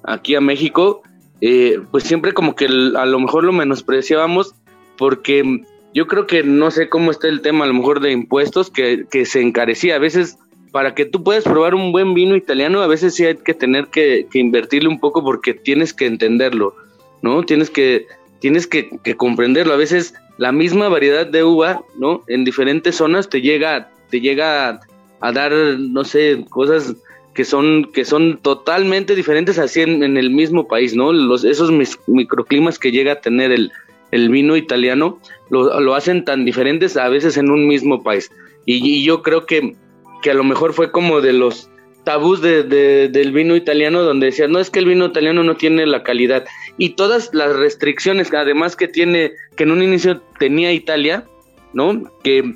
[0.03, 1.01] aquí a México,
[1.41, 4.55] eh, pues siempre como que a lo mejor lo menospreciábamos
[4.97, 5.61] porque
[5.93, 9.07] yo creo que no sé cómo está el tema a lo mejor de impuestos que,
[9.25, 9.95] se encarecía.
[9.95, 10.37] A veces
[10.71, 13.87] para que tú puedas probar un buen vino italiano, a veces sí hay que tener
[13.87, 16.75] que, invertirle un poco porque tienes que entenderlo,
[17.21, 17.43] ¿no?
[17.43, 18.07] Tienes que,
[18.39, 19.73] tienes que, comprenderlo.
[19.73, 22.23] A veces la misma variedad de uva, ¿no?
[22.27, 24.79] En diferentes zonas te llega, te llega
[25.19, 26.95] a, dar, no sé, cosas
[27.33, 31.11] que son, que son totalmente diferentes así en, el mismo país, ¿no?
[31.35, 31.71] Esos
[32.07, 33.71] microclimas que llega a tener el,
[34.29, 38.31] vino italiano lo, hacen tan diferentes a veces en un mismo país.
[38.65, 39.75] Y, yo creo que,
[40.21, 41.69] que, a lo mejor fue como de los
[42.03, 45.85] tabús de, del vino italiano donde decían, no es que el vino italiano no tiene
[45.85, 46.45] la calidad.
[46.77, 51.25] Y todas las restricciones, además que tiene, que en un inicio tenía Italia,
[51.73, 52.03] ¿no?
[52.23, 52.55] Que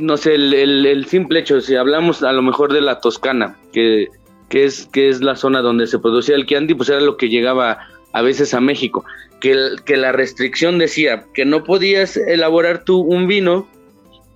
[0.00, 4.08] no sé, el, simple hecho, si hablamos a lo mejor de la Toscana, que,
[4.48, 7.28] que, es, que es la zona donde se producía el Chianti, pues era lo que
[7.28, 7.78] llegaba
[8.12, 9.04] a veces a México,
[9.40, 13.68] que, que la restricción decía que no podías elaborar tú un vino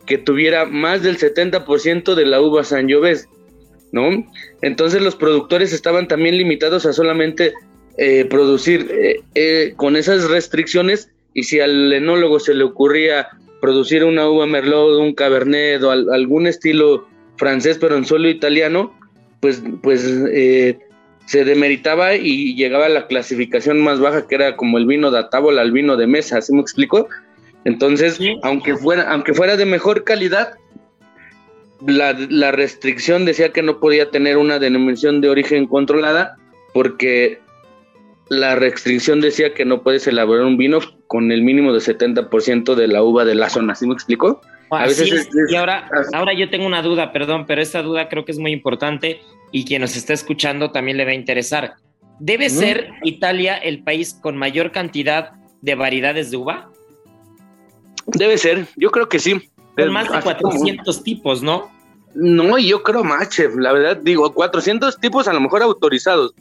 [0.07, 3.27] que tuviera más del 70% de la uva Sangiovese,
[3.93, 4.25] ¿no?
[4.63, 7.55] Entonces los productores estaban también limitados a solamente
[7.97, 13.29] eh, producir eh, eh, con esas restricciones y si al enólogo se le ocurría
[13.61, 18.97] producir una uva merlot, un cabernet o algún estilo francés pero en suelo italiano,
[19.41, 20.79] pues, pues eh,
[21.27, 25.25] se demeritaba y llegaba a la clasificación más baja que era como el vino de
[25.31, 27.09] tábola, el vino de mesa, ¿sí me explico?
[27.65, 30.55] Entonces, aunque fuera, aunque fuera de mejor calidad,
[31.87, 36.37] la, la, restricción decía que no podía tener una denominación de origen controlada
[36.73, 37.41] porque
[38.29, 42.89] la restricción decía que no puedes elaborar un vino con el mínimo de 70% de
[42.89, 44.41] la uva de la zona, ¿sí me explico?
[44.71, 48.33] A veces y ahora, ahora yo tengo una duda, perdón, pero esta duda creo que
[48.33, 49.21] es muy importante
[49.53, 51.75] y quien nos está escuchando también le va a interesar.
[52.19, 56.71] ¿Debe ser Italia el país con mayor cantidad de variedades de uva?
[58.15, 59.51] Debe ser, yo creo que sí.
[59.77, 61.71] Con más de 400 tipos, ¿no?
[62.15, 63.57] No, yo creo más, chef.
[63.57, 66.35] La verdad, digo, 400 tipos a lo mejor autorizados,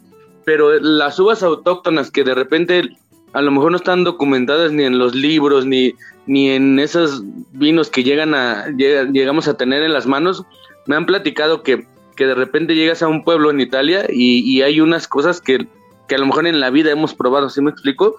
[0.46, 2.90] pero las uvas autóctonas que de repente
[3.34, 5.96] a lo mejor no están documentadas ni en los libros ni,
[6.28, 10.46] ni en esos vinos que llegan a llegamos a tener en las manos,
[10.86, 14.80] me han platicado que, que de repente llegas a un pueblo en Italia y, hay
[14.80, 15.68] unas cosas que,
[16.08, 18.16] que, a lo mejor en la vida hemos probado, ¿sí me explico?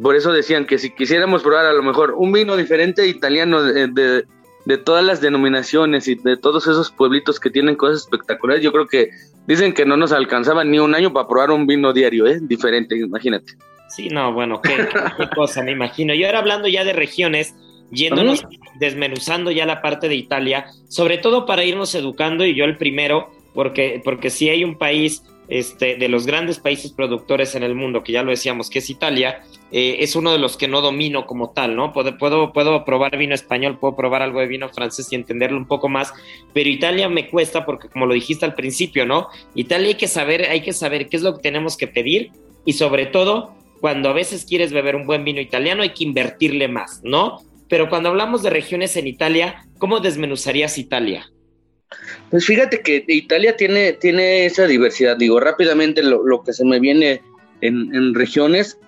[0.00, 4.24] Por eso decían que si quisiéramos probar a lo mejor un vino diferente italiano de,
[4.64, 8.86] de todas las denominaciones y de todos esos pueblitos que tienen cosas espectaculares, yo creo
[8.86, 9.10] que
[9.50, 12.38] Dicen que no nos alcanzaba ni un año para probar un vino diario, ¿eh?
[12.40, 13.54] Diferente, imagínate.
[13.88, 14.88] Sí, no, bueno, qué,
[15.34, 16.14] cosa, me imagino.
[16.14, 17.56] Y ahora hablando ya de regiones,
[17.90, 18.46] yéndonos,
[18.78, 23.32] desmenuzando ya la parte de Italia, sobre todo para irnos educando, y yo el primero,
[23.52, 28.04] porque, porque si hay un país este, de los grandes países productores en el mundo,
[28.04, 31.26] que ya lo decíamos que es Italia, eh, es uno de los que no domino
[31.26, 31.92] como tal, ¿no?
[31.92, 35.66] Puedo, puedo, puedo probar vino español, puedo probar algo de vino francés y entenderlo un
[35.66, 36.12] poco más,
[36.52, 39.28] pero Italia me cuesta porque como lo dijiste al principio, ¿no?
[39.54, 42.32] Italia hay que saber, hay que saber qué es lo que tenemos que pedir
[42.64, 46.68] y sobre todo cuando a veces quieres beber un buen vino italiano hay que invertirle
[46.68, 47.38] más, ¿no?
[47.68, 51.30] Pero cuando hablamos de regiones en Italia, ¿cómo desmenuzarías Italia?
[52.30, 55.16] Pues fíjate que Italia tiene, tiene esa diversidad.
[55.16, 57.22] Digo, rápidamente lo, que se me viene
[57.60, 58.78] en, regiones,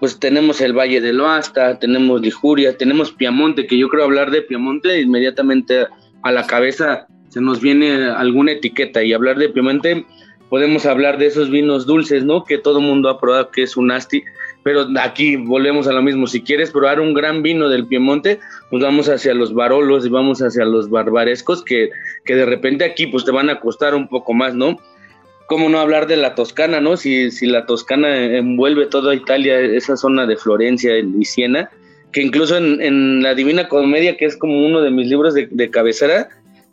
[0.00, 4.42] pues tenemos el Valle del Oasta, tenemos Liguria, tenemos Piamonte, que yo creo hablar de
[4.42, 5.86] Piamonte, inmediatamente
[6.22, 10.04] a la cabeza se nos viene alguna etiqueta y hablar de Piamonte
[10.50, 12.44] podemos hablar de esos vinos dulces, ¿no?
[12.44, 14.24] Que todo mundo ha probado, que es un asti,
[14.62, 16.26] pero aquí volvemos a lo mismo.
[16.26, 20.42] Si quieres probar un gran vino del Piemonte, pues vamos hacia los barolos y vamos
[20.42, 21.90] hacia los barbarescos, que,
[22.24, 24.76] que de repente aquí pues te van a costar un poco más, ¿no?
[25.50, 26.96] ¿Cómo no hablar de la Toscana, no?
[26.96, 31.68] Si, si la Toscana envuelve toda Italia, esa zona de Florencia y Siena,
[32.12, 36.28] que incluso en, la Divina Comedia, que es como uno de mis libros de, cabecera,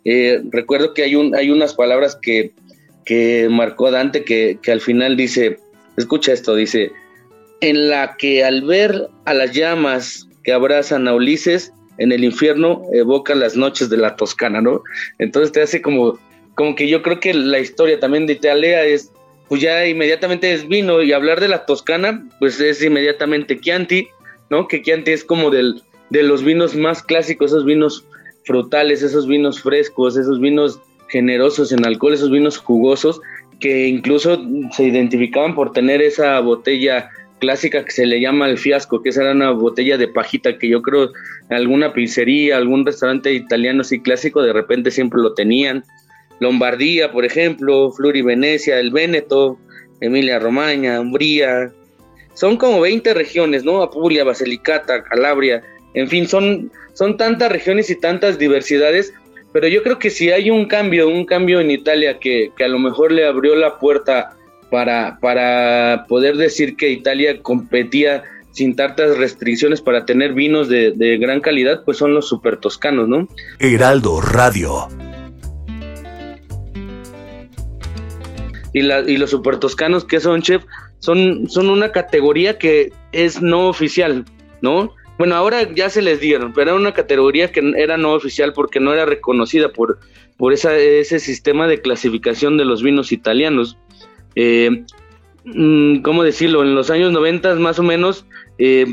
[0.06, 2.54] eh, recuerdo que hay, un, hay unas palabras que
[3.08, 5.58] que marcó Dante, que, al final dice,
[5.96, 6.92] escucha esto, dice,
[7.62, 12.82] en la que al ver a las llamas que abrazan a Ulises en el infierno
[12.92, 14.84] evoca las noches de la Toscana, ¿no?
[15.20, 16.20] Entonces te hace como,
[16.58, 19.12] como que yo creo que la historia también de Italia es,
[19.48, 24.08] pues ya inmediatamente es vino y hablar de la Toscana, pues es inmediatamente Chianti,
[24.50, 24.67] ¿no?
[24.67, 28.06] Que Chianti es como del, de los vinos más clásicos, esos vinos
[28.43, 33.22] frutales, esos vinos frescos, esos vinos generosos en alcohol, esos vinos jugosos,
[33.60, 34.41] que incluso
[34.72, 39.22] se identificaban por tener esa botella clásica que se le llama el fiasco, que esa
[39.22, 41.12] era una botella de pajita que yo creo
[41.52, 45.84] alguna pizzería, algún restaurante italiano así clásico de repente siempre lo tenían.
[46.39, 49.58] Lombardía, por ejemplo, Fluri Venecia, el Véneto,
[50.02, 51.71] Emilia Romagna, Umbría.
[52.34, 53.82] Son como 20 regiones, ¿no?
[53.82, 59.14] Apulia, Basilicata, Calabria, en fin, son, son tantas regiones y tantas diversidades
[59.57, 62.80] pero yo creo que si hay un cambio, un cambio en Italia que, a lo
[62.80, 64.38] mejor le abrió la puerta
[64.70, 71.18] para, para poder decir que Italia competía sin tantas restricciones para tener vinos de, de
[71.18, 73.28] gran calidad, pues son los super toscanos, ¿no?
[73.59, 74.88] Heraldo Radio.
[78.78, 80.63] Y, la, y los super toscanos que son, chef,
[80.99, 84.23] son, son una categoría que es no oficial,
[84.61, 84.93] ¿no?
[85.17, 88.80] Bueno, ahora ya se les dieron, pero era una categoría que era no oficial porque
[88.80, 89.99] no era reconocida por,
[90.38, 93.78] por ese sistema de clasificación de los vinos italianos.
[94.36, 94.84] Eh,
[95.45, 96.61] mm, ¿Cómo decirlo?
[96.61, 98.28] En los años 90 más o menos,
[98.59, 98.86] eh,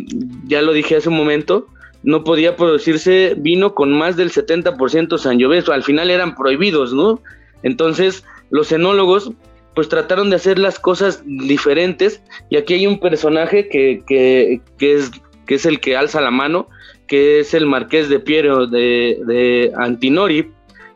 [0.46, 1.66] ya lo dije hace un momento,
[2.02, 7.20] no podía producirse vino con más del 70% Sangiovese, al final eran prohibidos, ¿no?
[7.62, 9.32] Entonces, los enólogos
[9.74, 14.94] pues trataron de hacer las cosas diferentes y aquí hay un personaje que, que, que
[14.94, 15.10] es
[15.46, 16.68] que es el que alza la mano,
[17.06, 20.50] que es el Marqués de Piero de, Antinori,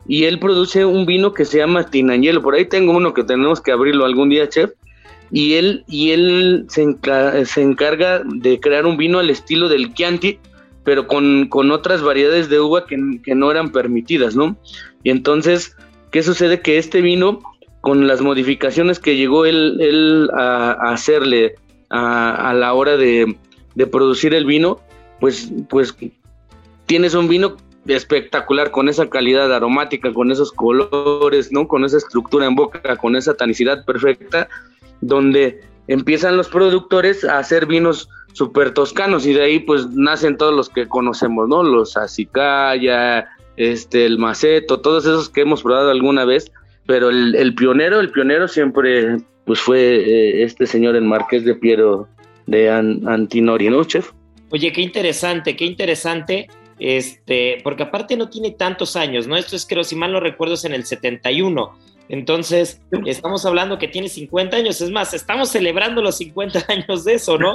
[0.07, 2.43] y él produce un vino que se llama Tinañelo.
[2.43, 4.71] Por ahí tengo uno que tenemos que abrirlo algún día, chef.
[5.31, 6.83] Y él, y él se,
[7.61, 10.39] encarga de crear un vino al estilo del Chianti,
[10.85, 14.57] pero con, otras variedades de uva que, no eran permitidas, ¿no?
[15.03, 15.77] Y entonces,
[16.11, 16.63] ¿qué sucede?
[16.63, 17.43] Que este vino,
[17.81, 21.55] con las modificaciones que llegó él, a, hacerle
[21.91, 23.37] a, la hora de,
[23.75, 24.81] de producir el vino,
[25.21, 25.95] pues, pues
[26.87, 27.57] tienes un vino
[27.87, 31.67] espectacular con esa calidad aromática, con esos colores, ¿no?
[31.67, 34.49] Con esa estructura en boca, con esa tanicidad perfecta,
[35.01, 40.55] donde empiezan los productores a hacer vinos súper toscanos y de ahí pues nacen todos
[40.55, 41.63] los que conocemos, ¿no?
[41.63, 43.27] Los Acicaya,
[43.57, 46.53] este, el Maceto, todos esos que hemos probado alguna vez,
[46.89, 52.09] pero el, pionero, el pionero siempre pues fue eh, este señor el Marqués de Piero
[52.47, 54.13] de Antinori, ¿no, chef?
[54.49, 59.37] Oye, qué interesante, qué interesante, este, porque aparte no tiene tantos años, ¿no?
[59.37, 61.79] Esto es, creo, si mal no recuerdo, es en el 71.
[62.09, 67.15] Entonces, estamos hablando que tiene 50 años, es más, estamos celebrando los 50 años de
[67.15, 67.53] eso, ¿no?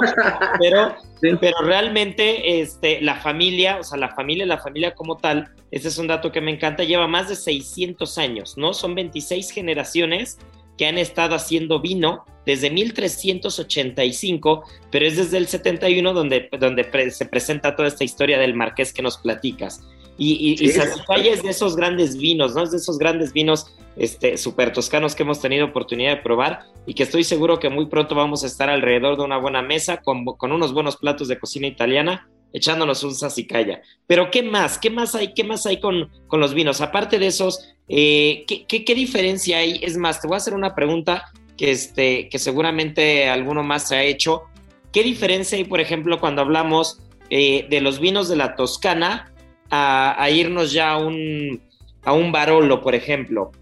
[0.60, 0.94] Pero,
[1.40, 5.98] pero realmente este, la familia, o sea, la familia, la familia como tal, ese es
[5.98, 8.74] un dato que me encanta, lleva más de 600 años, ¿no?
[8.74, 10.38] Son 26 generaciones
[10.78, 17.26] que han estado haciendo vino desde 1385, pero es desde el 71 donde, donde se
[17.26, 19.80] presenta toda esta historia del marqués que nos platicas.
[20.16, 22.62] Y, y, es de esos grandes vinos, ¿no?
[22.62, 26.94] Es de esos grandes vinos este, super toscanos que hemos tenido oportunidad de probar y
[26.94, 30.24] que estoy seguro que muy pronto vamos a estar alrededor de una buena mesa con,
[30.24, 33.82] con unos buenos platos de cocina italiana echándonos un sasicaya.
[34.06, 34.78] Pero ¿qué más?
[34.78, 35.34] ¿Qué más hay?
[35.34, 36.80] ¿Qué más hay con, con los vinos?
[36.80, 39.80] Aparte de esos, eh, ¿qué, qué, diferencia hay?
[39.82, 41.24] Es más, te voy a hacer una pregunta
[41.56, 44.44] que, este, que seguramente alguno más se ha hecho.
[44.92, 49.32] ¿Qué diferencia hay, por ejemplo, cuando hablamos eh, de los vinos de la Toscana
[49.74, 51.60] a, irnos ya a un,
[52.04, 53.52] a un Barolo, por ejemplo?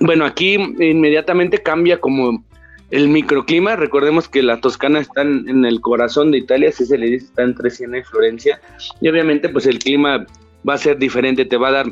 [0.00, 2.44] Bueno, aquí inmediatamente cambia como
[2.90, 7.06] el microclima, recordemos que la Toscana está en, el corazón de Italia, así se le
[7.06, 8.60] dice, está entre Siena y Florencia,
[9.00, 10.26] y obviamente pues el clima
[10.68, 11.86] va a ser diferente, te va a dar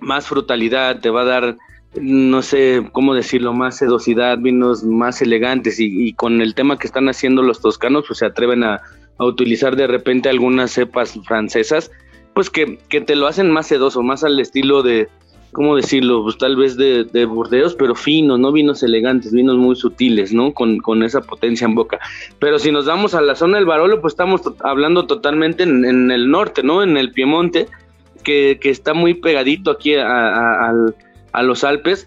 [0.00, 1.56] más frutalidad, te va a dar,
[2.00, 7.08] no sé cómo decirlo, más sedosidad, vinos más elegantes, y, con el tema que están
[7.08, 8.80] haciendo los toscanos, pues se atreven a,
[9.20, 11.90] utilizar de repente algunas cepas francesas,
[12.38, 15.08] pues que, que te lo hacen más sedoso, más al estilo de,
[15.50, 16.22] ¿cómo decirlo?
[16.22, 20.54] Pues tal vez de, de, Burdeos, pero finos, no vinos elegantes, vinos muy sutiles, ¿no?
[20.54, 21.98] Con, con, esa potencia en boca.
[22.38, 26.30] Pero si nos vamos a la zona del Barolo, pues estamos hablando totalmente en, el
[26.30, 26.84] norte, ¿no?
[26.84, 27.66] En el Piemonte,
[28.22, 30.70] que, que está muy pegadito aquí a,
[31.32, 32.06] a, los Alpes.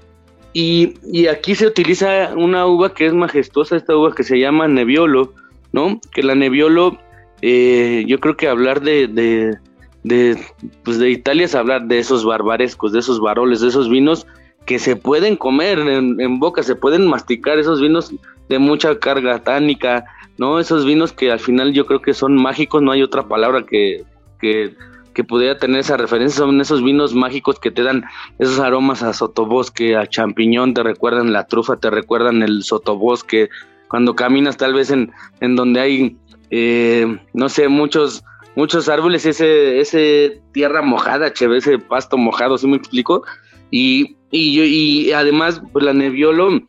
[0.54, 4.70] Y, y, aquí se utiliza una uva que es majestuosa, esta uva que se llama
[4.70, 5.34] Nebbiolo,
[5.74, 6.00] ¿no?
[6.14, 6.98] Que la Nebbiolo,
[7.42, 9.58] eh, yo creo que hablar de de,
[10.04, 14.26] pues de Italia es hablar de esos barbarescos, de esos varoles, de esos vinos
[14.66, 18.14] que se pueden comer en, boca, se pueden masticar, esos vinos
[18.48, 20.06] de mucha carga tánica,
[20.38, 20.60] ¿no?
[20.60, 24.04] Esos vinos que al final yo creo que son mágicos, no hay otra palabra que,
[24.40, 24.76] que,
[25.14, 28.04] que pudiera tener esa referencia, son esos vinos mágicos que te dan
[28.40, 33.50] esos aromas a sotobosque, a champiñón, te recuerdan la trufa, te recuerdan el sotobosque,
[33.88, 36.18] cuando caminas tal vez en, en donde hay,
[36.50, 38.24] eh, no sé, muchos
[38.56, 43.24] muchos árboles, ese, ese tierra mojada, chévere, ese pasto mojado, ¿sí me explico?
[43.70, 46.62] Y, y, y además, pues la Nebbiolo,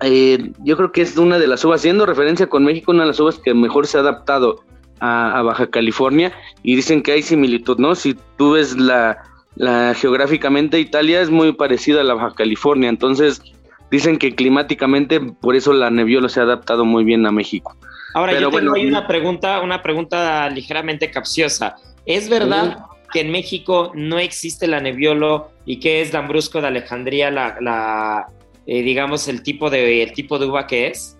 [0.00, 3.08] eh, yo creo que es una de las uvas, haciendo referencia con México, una de
[3.08, 4.62] las uvas que mejor se ha adaptado
[5.00, 6.32] a, Baja California
[6.62, 7.94] y dicen que hay similitud, ¿no?
[7.94, 9.22] Si tú ves la,
[9.54, 13.42] la geográficamente Italia es muy parecida a la Baja California, entonces
[13.90, 17.76] dicen que climáticamente por eso la Nebbiolo se ha adaptado muy bien a México.
[18.16, 21.76] Ahora, yo tengo ahí una pregunta, una pregunta ligeramente capciosa.
[22.06, 22.78] ¿Es verdad
[23.12, 28.26] que en México no existe la Nebbiolo y que es Lambrusco de Alejandría la,
[28.66, 31.18] eh, digamos, el tipo de el tipo de uva que es?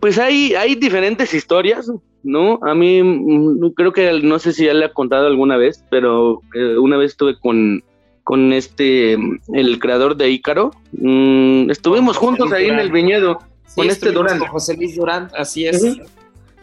[0.00, 1.92] Pues hay, hay diferentes historias,
[2.22, 2.58] ¿no?
[2.62, 6.40] A mí mm, creo que no sé si ya le he contado alguna vez, pero
[6.54, 7.84] eh, una vez estuve con,
[8.24, 9.18] con este,
[9.52, 10.70] el creador de Ícaro.
[10.92, 13.38] Mm, estuvimos juntos ahí en el viñedo
[13.74, 14.38] con este Durán.
[14.38, 15.82] Con José Luis Durán, así es.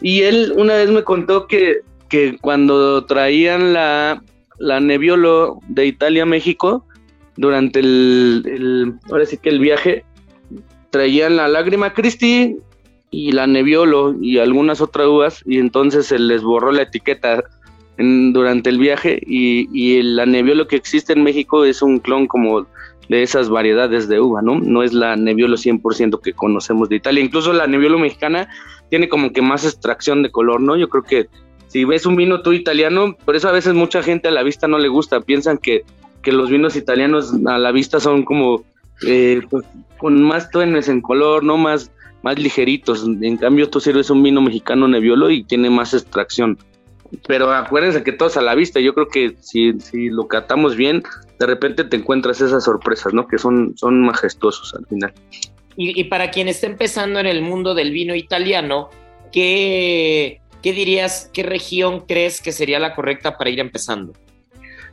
[0.00, 4.22] Y él una vez me contó que, que cuando traían la,
[4.58, 6.84] la Nebbiolo de Italia a México,
[7.36, 10.04] durante el, el, ahora sí que el viaje,
[10.90, 12.56] traían la lágrima Christie
[13.10, 17.42] y la Nebbiolo y algunas otras uvas, y entonces se les borró la etiqueta
[17.96, 22.66] durante el viaje y, y la Nebbiolo que existe en México es un clon como
[23.08, 24.60] de esas variedades de uva, ¿no?
[24.60, 27.24] No es la Nebbiolo 100% que conocemos de Italia.
[27.24, 28.48] Incluso la Nebbiolo mexicana
[28.90, 30.76] tiene como que más extracción de color, ¿no?
[30.76, 31.26] Yo creo que
[31.68, 34.68] si ves un vino tú italiano, por eso a veces mucha gente a la vista
[34.68, 35.84] no le gusta, piensan que,
[36.22, 38.64] que los vinos italianos a la vista son como
[39.06, 39.64] eh, pues,
[39.98, 41.56] con más tones en color, ¿no?
[41.56, 41.92] Más,
[42.22, 43.04] más ligeritos.
[43.04, 46.58] En cambio, tú sirves un vino mexicano Nebbiolo y tiene más extracción
[47.26, 51.02] pero acuérdense que todos a la vista, yo creo que si, si lo catamos bien,
[51.38, 53.26] de repente te encuentras esas sorpresas, ¿no?
[53.26, 55.12] Que son, son majestuosos al final.
[55.76, 58.90] Y, para quien está empezando en el mundo del vino italiano,
[59.30, 64.12] ¿qué, ¿qué dirías, qué región crees que sería la correcta para ir empezando?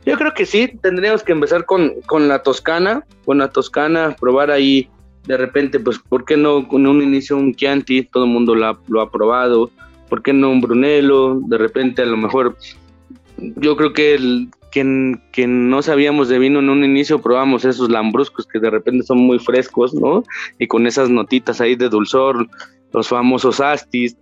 [0.04, 4.52] Yo creo que sí, tendríamos que empezar con, con la Toscana, con la Toscana, probar
[4.52, 4.88] ahí
[5.26, 8.04] de repente, pues, ¿por qué no con un inicio un Chianti?
[8.04, 9.72] Todo el mundo lo ha, lo ha probado
[10.08, 11.40] ¿por qué no un Brunello?
[11.46, 12.56] De repente a lo mejor
[13.38, 14.48] yo creo que el
[15.32, 19.18] que, no sabíamos de vino en un inicio probamos esos lambruscos que de repente son
[19.18, 20.22] muy frescos, ¿no?
[20.58, 22.46] Y con esas notitas ahí de dulzor,
[22.92, 24.16] los famosos astis.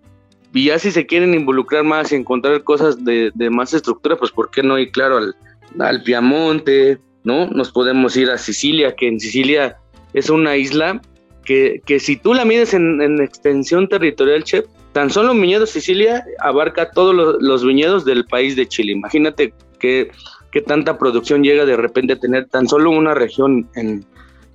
[0.53, 4.51] Y ya si se quieren involucrar más y encontrar cosas de, más estructura, pues ¿por
[4.51, 5.35] qué no ir, claro, al,
[5.80, 7.49] al Piamonte, ¿no?
[7.49, 9.76] Nos podemos ir a Sicilia, que en Sicilia
[10.12, 11.03] es una isla
[11.45, 15.66] que, que si tú la mides en, en extensión territorial, Chef, Tan solo un viñedo
[15.66, 18.92] Sicilia abarca todos los, viñedos del país de Chile.
[18.92, 20.12] Imagínate qué,
[20.68, 24.07] tanta producción llega de repente a tener tan solo una región en,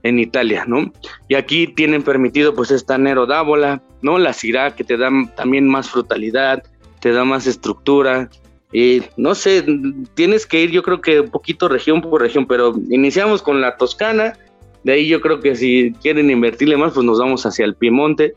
[0.02, 0.94] Italia, ¿no?
[1.28, 4.18] Y aquí tienen permitido pues esta Nero d'Ábola, ¿no?
[4.18, 6.64] La Syrah que te da también más frutalidad,
[7.02, 8.30] te da más estructura.
[8.72, 9.66] Y no sé,
[10.14, 13.76] tienes que ir yo creo que un poquito región por región, pero iniciamos con la
[13.76, 14.38] Toscana,
[14.86, 18.36] de ahí yo creo que si quieren invertirle más pues nos vamos hacia el Piemonte.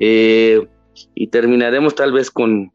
[0.00, 0.66] Eh,
[1.14, 2.72] y terminaremos tal vez con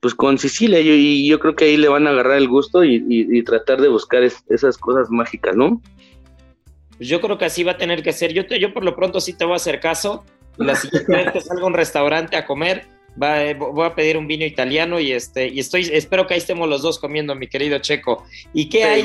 [0.00, 2.84] pues con Sicilia yo, y yo creo que ahí le van a agarrar el gusto
[2.84, 5.80] y, tratar de buscar esas cosas mágicas, ¿no?
[6.96, 8.32] Pues yo creo que así va a tener que ser.
[8.32, 10.24] Yo, yo por lo pronto sí te voy a hacer caso.
[10.56, 12.86] La siguiente vez que salga a un restaurante a comer,
[13.20, 16.68] va, voy a pedir un vino italiano y este y estoy espero que ahí estemos
[16.68, 18.24] los dos comiendo, mi querido Checo.
[18.52, 19.04] ¿Y qué hay?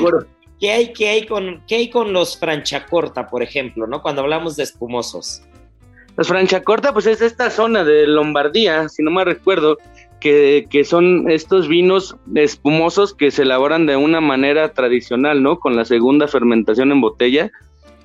[0.59, 4.01] ¿Qué hay, qué hay con qué hay con los Franchacorta, por ejemplo, no?
[4.01, 5.41] Cuando hablamos de espumosos.
[6.17, 9.77] Los Franchacorta, pues es esta zona de Lombardía, si no me recuerdo,
[10.19, 15.59] que, son estos vinos espumosos que se elaboran de una manera tradicional, ¿no?
[15.59, 17.51] Con la segunda fermentación en botella.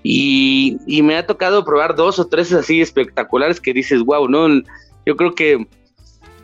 [0.02, 4.48] Y, me ha tocado probar dos o tres así espectaculares que dices, wow, ¿no?
[5.06, 5.66] Yo creo que,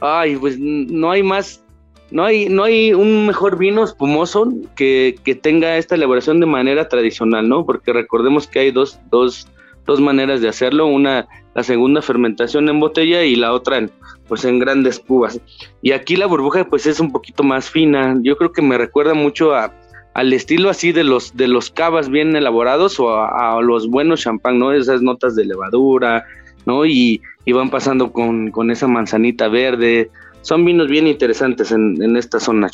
[0.00, 1.62] ay, pues no hay más,
[2.10, 6.88] no hay, no hay un mejor vino espumoso que, que tenga esta elaboración de manera
[6.88, 7.66] tradicional, ¿no?
[7.66, 9.46] Porque recordemos que hay dos, dos,
[9.86, 13.90] dos maneras de hacerlo, una la segunda fermentación en botella y la otra en,
[14.28, 15.40] pues en grandes cubas.
[15.80, 18.14] Y aquí la burbuja pues es un poquito más fina.
[18.20, 19.72] Yo creo que me recuerda mucho a,
[20.12, 24.58] al estilo así de los de los cavas bien elaborados o a, los buenos champán,
[24.58, 24.70] ¿no?
[24.70, 26.26] Esas notas de levadura,
[26.66, 26.84] ¿no?
[26.84, 30.10] Y, van pasando con, esa manzanita verde.
[30.42, 32.68] Son vinos bien interesantes en, esta zona.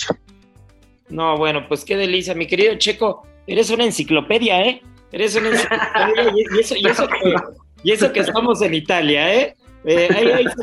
[1.08, 3.22] No, bueno, pues qué delicia, mi querido Checo.
[3.46, 4.82] Eres una enciclopedia, ¿eh?
[5.12, 7.34] Eres enciclopedia y, eso, y eso que
[7.84, 9.56] y eso que estamos en Italia, ¿eh?
[9.84, 10.08] eh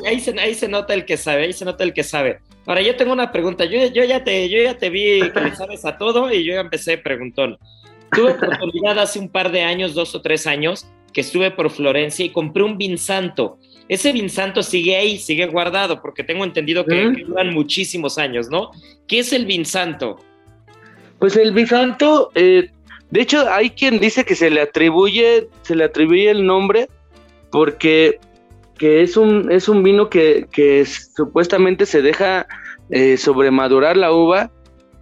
[0.05, 2.39] ahí, se, nota el que sabe, ahí se nota el que sabe.
[2.65, 3.65] Ahora, yo tengo una pregunta.
[3.65, 6.53] Yo, yo, ya, te, yo ya te vi que le sabes a todo y yo
[6.53, 7.57] ya empecé preguntón.
[8.11, 12.25] Tuve oportunidad hace un par de años, dos o tres años, que estuve por Florencia
[12.25, 13.57] y compré un Vinsanto.
[13.87, 17.27] Ese Vinsanto sigue ahí, sigue guardado, porque tengo entendido que, ¿Mm?
[17.27, 18.71] duran muchísimos años, ¿no?
[19.07, 20.19] ¿Qué es el Vinsanto?
[21.17, 22.69] Pues el Vinsanto, eh,
[23.11, 26.89] de hecho, hay quien dice que se le atribuye, se le atribuye el nombre
[27.51, 28.19] porque
[28.77, 30.85] que es un, es un vino que,
[31.15, 32.47] supuestamente se deja
[32.89, 34.51] eh, sobremadurar la uva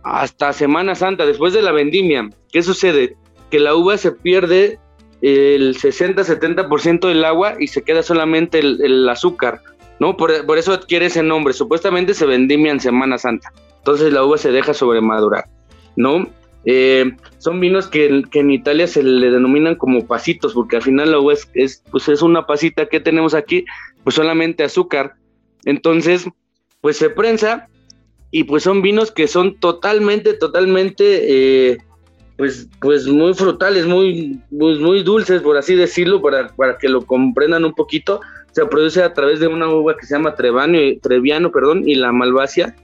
[0.03, 2.29] hasta Semana Santa, después de la vendimia.
[2.51, 3.15] ¿Qué sucede?
[3.51, 4.79] Que la uva se pierde
[5.21, 9.61] el 60-70% del agua y se queda solamente el, azúcar,
[9.99, 10.17] ¿no?
[10.17, 11.53] Por, por, eso adquiere ese nombre.
[11.53, 13.51] Supuestamente se vendimia en Semana Santa.
[13.77, 15.45] Entonces la uva se deja sobremadurar,
[15.95, 16.27] ¿no?
[16.69, 21.31] Eh, son vinos que, en Italia se le denominan como pasitos, porque al final la
[21.31, 23.63] es, es, pues es una pasita que tenemos aquí,
[24.03, 25.15] pues solamente azúcar.
[25.63, 26.27] Entonces,
[26.81, 27.69] pues se prensa
[28.31, 31.77] y pues son vinos que son totalmente, totalmente, eh,
[32.35, 37.63] pues, pues muy frutales, muy, muy, dulces, por así decirlo, para, para que lo comprendan
[37.63, 38.19] un poquito.
[38.51, 42.11] Se produce a través de una uva que se llama Treviano, Treviano perdón, y la
[42.11, 42.75] Malvasia.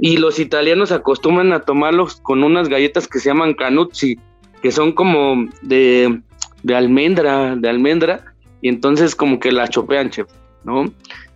[0.00, 4.18] Y los italianos acostumbran a tomarlos con unas galletas que se llaman canuzzi,
[4.62, 6.20] que son como de,
[6.62, 10.28] de almendra, de almendra, y entonces como que la chopean, chef,
[10.64, 10.92] ¿no?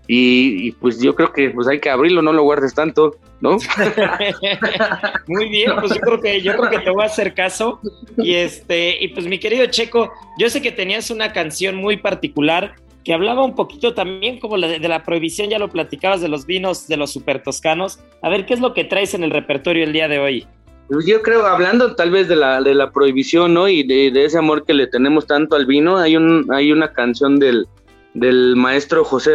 [0.09, 3.57] Y, pues yo creo que pues hay que abrirlo, no lo guardes tanto, ¿no?
[5.29, 7.81] Muy bien, pues yo creo que yo creo que te voy a hacer caso.
[8.19, 12.75] Y este, y pues mi querido Checo, yo sé que tenías una canción muy particular
[13.05, 16.87] que hablaba un poquito también como de la prohibición, ya lo platicabas de los vinos
[16.89, 17.99] de los super toscanos.
[18.23, 20.47] A ver, ¿qué es lo que traes en el repertorio el día de hoy?
[20.89, 23.69] Pues yo creo, hablando tal vez de la, de la prohibición, ¿no?
[23.69, 27.39] Y de, ese amor que le tenemos tanto al vino, hay, un, hay una canción
[27.39, 27.67] del,
[28.15, 29.33] del maestro José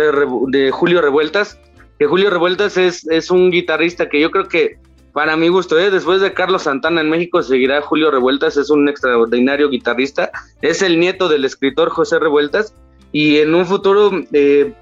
[0.48, 1.60] de Julio Revueltas,
[1.98, 4.78] que Julio Revueltas es, es un guitarrista que yo creo que
[5.14, 5.90] para mi gusto, ¿eh?
[5.90, 10.30] después de Carlos Santana en México seguirá Julio Revueltas, es un extraordinario guitarrista,
[10.62, 12.76] es el nieto del escritor José Revueltas
[13.12, 14.74] y en un futuro eh,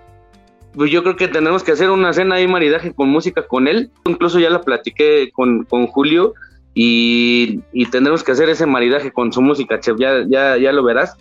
[0.75, 3.91] pues yo creo que tenemos que hacer una cena y maridaje con música con él,
[4.05, 6.33] incluso ya la platiqué con, con Julio
[6.73, 10.83] y, y, tendremos que hacer ese maridaje con su música, chef, ya, ya, ya lo
[10.83, 11.15] verás.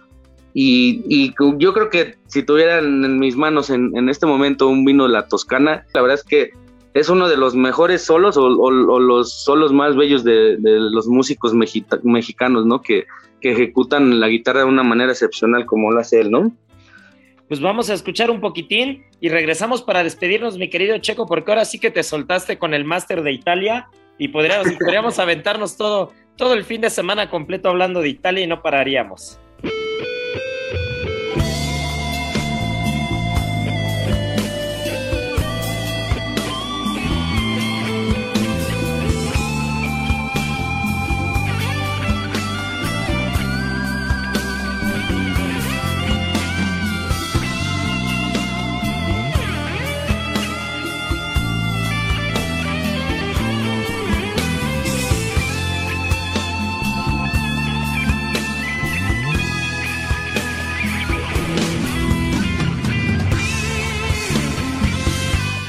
[0.53, 5.11] Y, yo creo que si tuvieran en mis manos en, este momento un vino de
[5.11, 6.51] la Toscana, la verdad es que
[6.95, 12.67] es uno de los mejores solos o, los solos más bellos de, los músicos mexicanos,
[12.67, 12.83] ¿no?
[12.83, 13.07] Que,
[13.41, 16.53] que, ejecutan la guitarra de una manera excepcional como lo hace él, ¿no?
[17.49, 21.65] Pues vamos a escuchar un poquitín y regresamos para despedirnos, mi querido Checo, porque ahora
[21.65, 23.89] sí que te soltaste con el máster de Italia
[24.19, 28.47] y podríamos, podríamos aventarnos todo, todo el fin de semana completo hablando de Italia y
[28.47, 29.39] no pararíamos.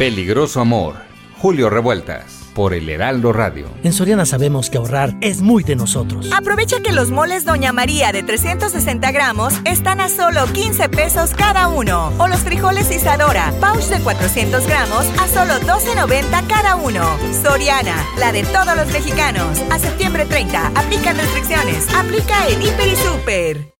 [0.06, 0.98] Peligroso Amor,
[1.40, 3.66] Julio Revueltas, por el Heraldo Radio.
[3.84, 6.30] En Soriana sabemos que ahorrar es muy de nosotros.
[6.32, 11.70] Aprovecha que los moles Doña María de 360 gramos están a solo 15 pesos cada
[11.70, 12.14] uno.
[12.20, 17.04] O los frijoles Isadora, pouch de 400 gramos a solo 12.90 cada uno.
[17.42, 19.60] Soriana, la de todos los mexicanos.
[19.72, 21.92] A septiembre 30, aplican restricciones.
[21.96, 23.75] Aplica en Hiper y Super.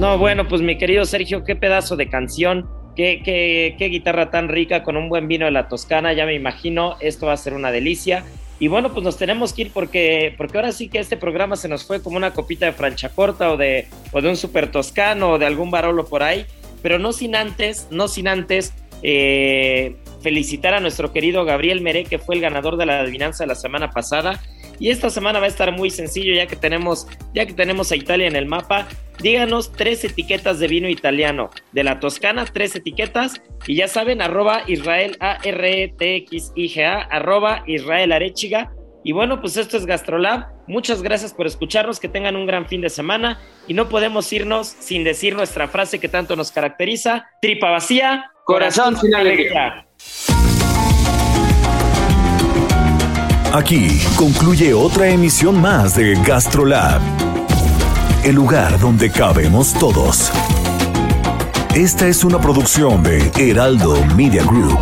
[0.00, 4.48] No, bueno, pues mi querido Sergio, qué pedazo de canción, qué, qué, qué guitarra tan
[4.48, 7.52] rica con un buen vino de la Toscana, ya me imagino, esto va a ser
[7.52, 8.24] una delicia.
[8.58, 11.68] Y bueno, pues nos tenemos que ir porque, porque ahora sí que este programa se
[11.68, 15.38] nos fue como una copita de franchacorta o de, o de un super toscano o
[15.38, 16.46] de algún barolo por ahí,
[16.80, 18.72] pero no sin antes, no sin antes
[19.02, 23.48] eh, felicitar a nuestro querido Gabriel Meré, que fue el ganador de la adivinanza de
[23.48, 24.40] la semana pasada.
[24.78, 27.96] Y esta semana va a estar muy sencillo ya que tenemos, ya que tenemos a
[27.96, 28.88] Italia en el mapa.
[29.20, 31.50] Díganos tres etiquetas de vino italiano.
[31.72, 33.42] De la Toscana, tres etiquetas.
[33.66, 38.12] Y ya saben, arroba Israel A R E T X I G A, arroba Israel
[38.12, 38.72] Arechiga.
[39.04, 40.46] Y bueno, pues esto es Gastrolab.
[40.66, 43.38] Muchas gracias por escucharnos, que tengan un gran fin de semana.
[43.66, 48.96] Y no podemos irnos sin decir nuestra frase que tanto nos caracteriza: tripa vacía, corazón,
[48.96, 49.86] sin alegría.
[53.52, 57.00] Aquí concluye otra emisión más de GastroLab,
[58.24, 60.30] el lugar donde cabemos todos.
[61.74, 64.78] Esta es una producción de Heraldo Media Group.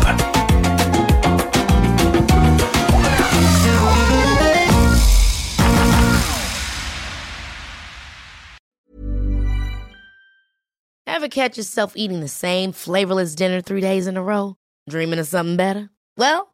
[11.07, 14.57] Ever catch yourself eating the same flavorless dinner three days in a row?
[14.87, 15.89] Dreaming of something better?
[16.17, 16.53] Well,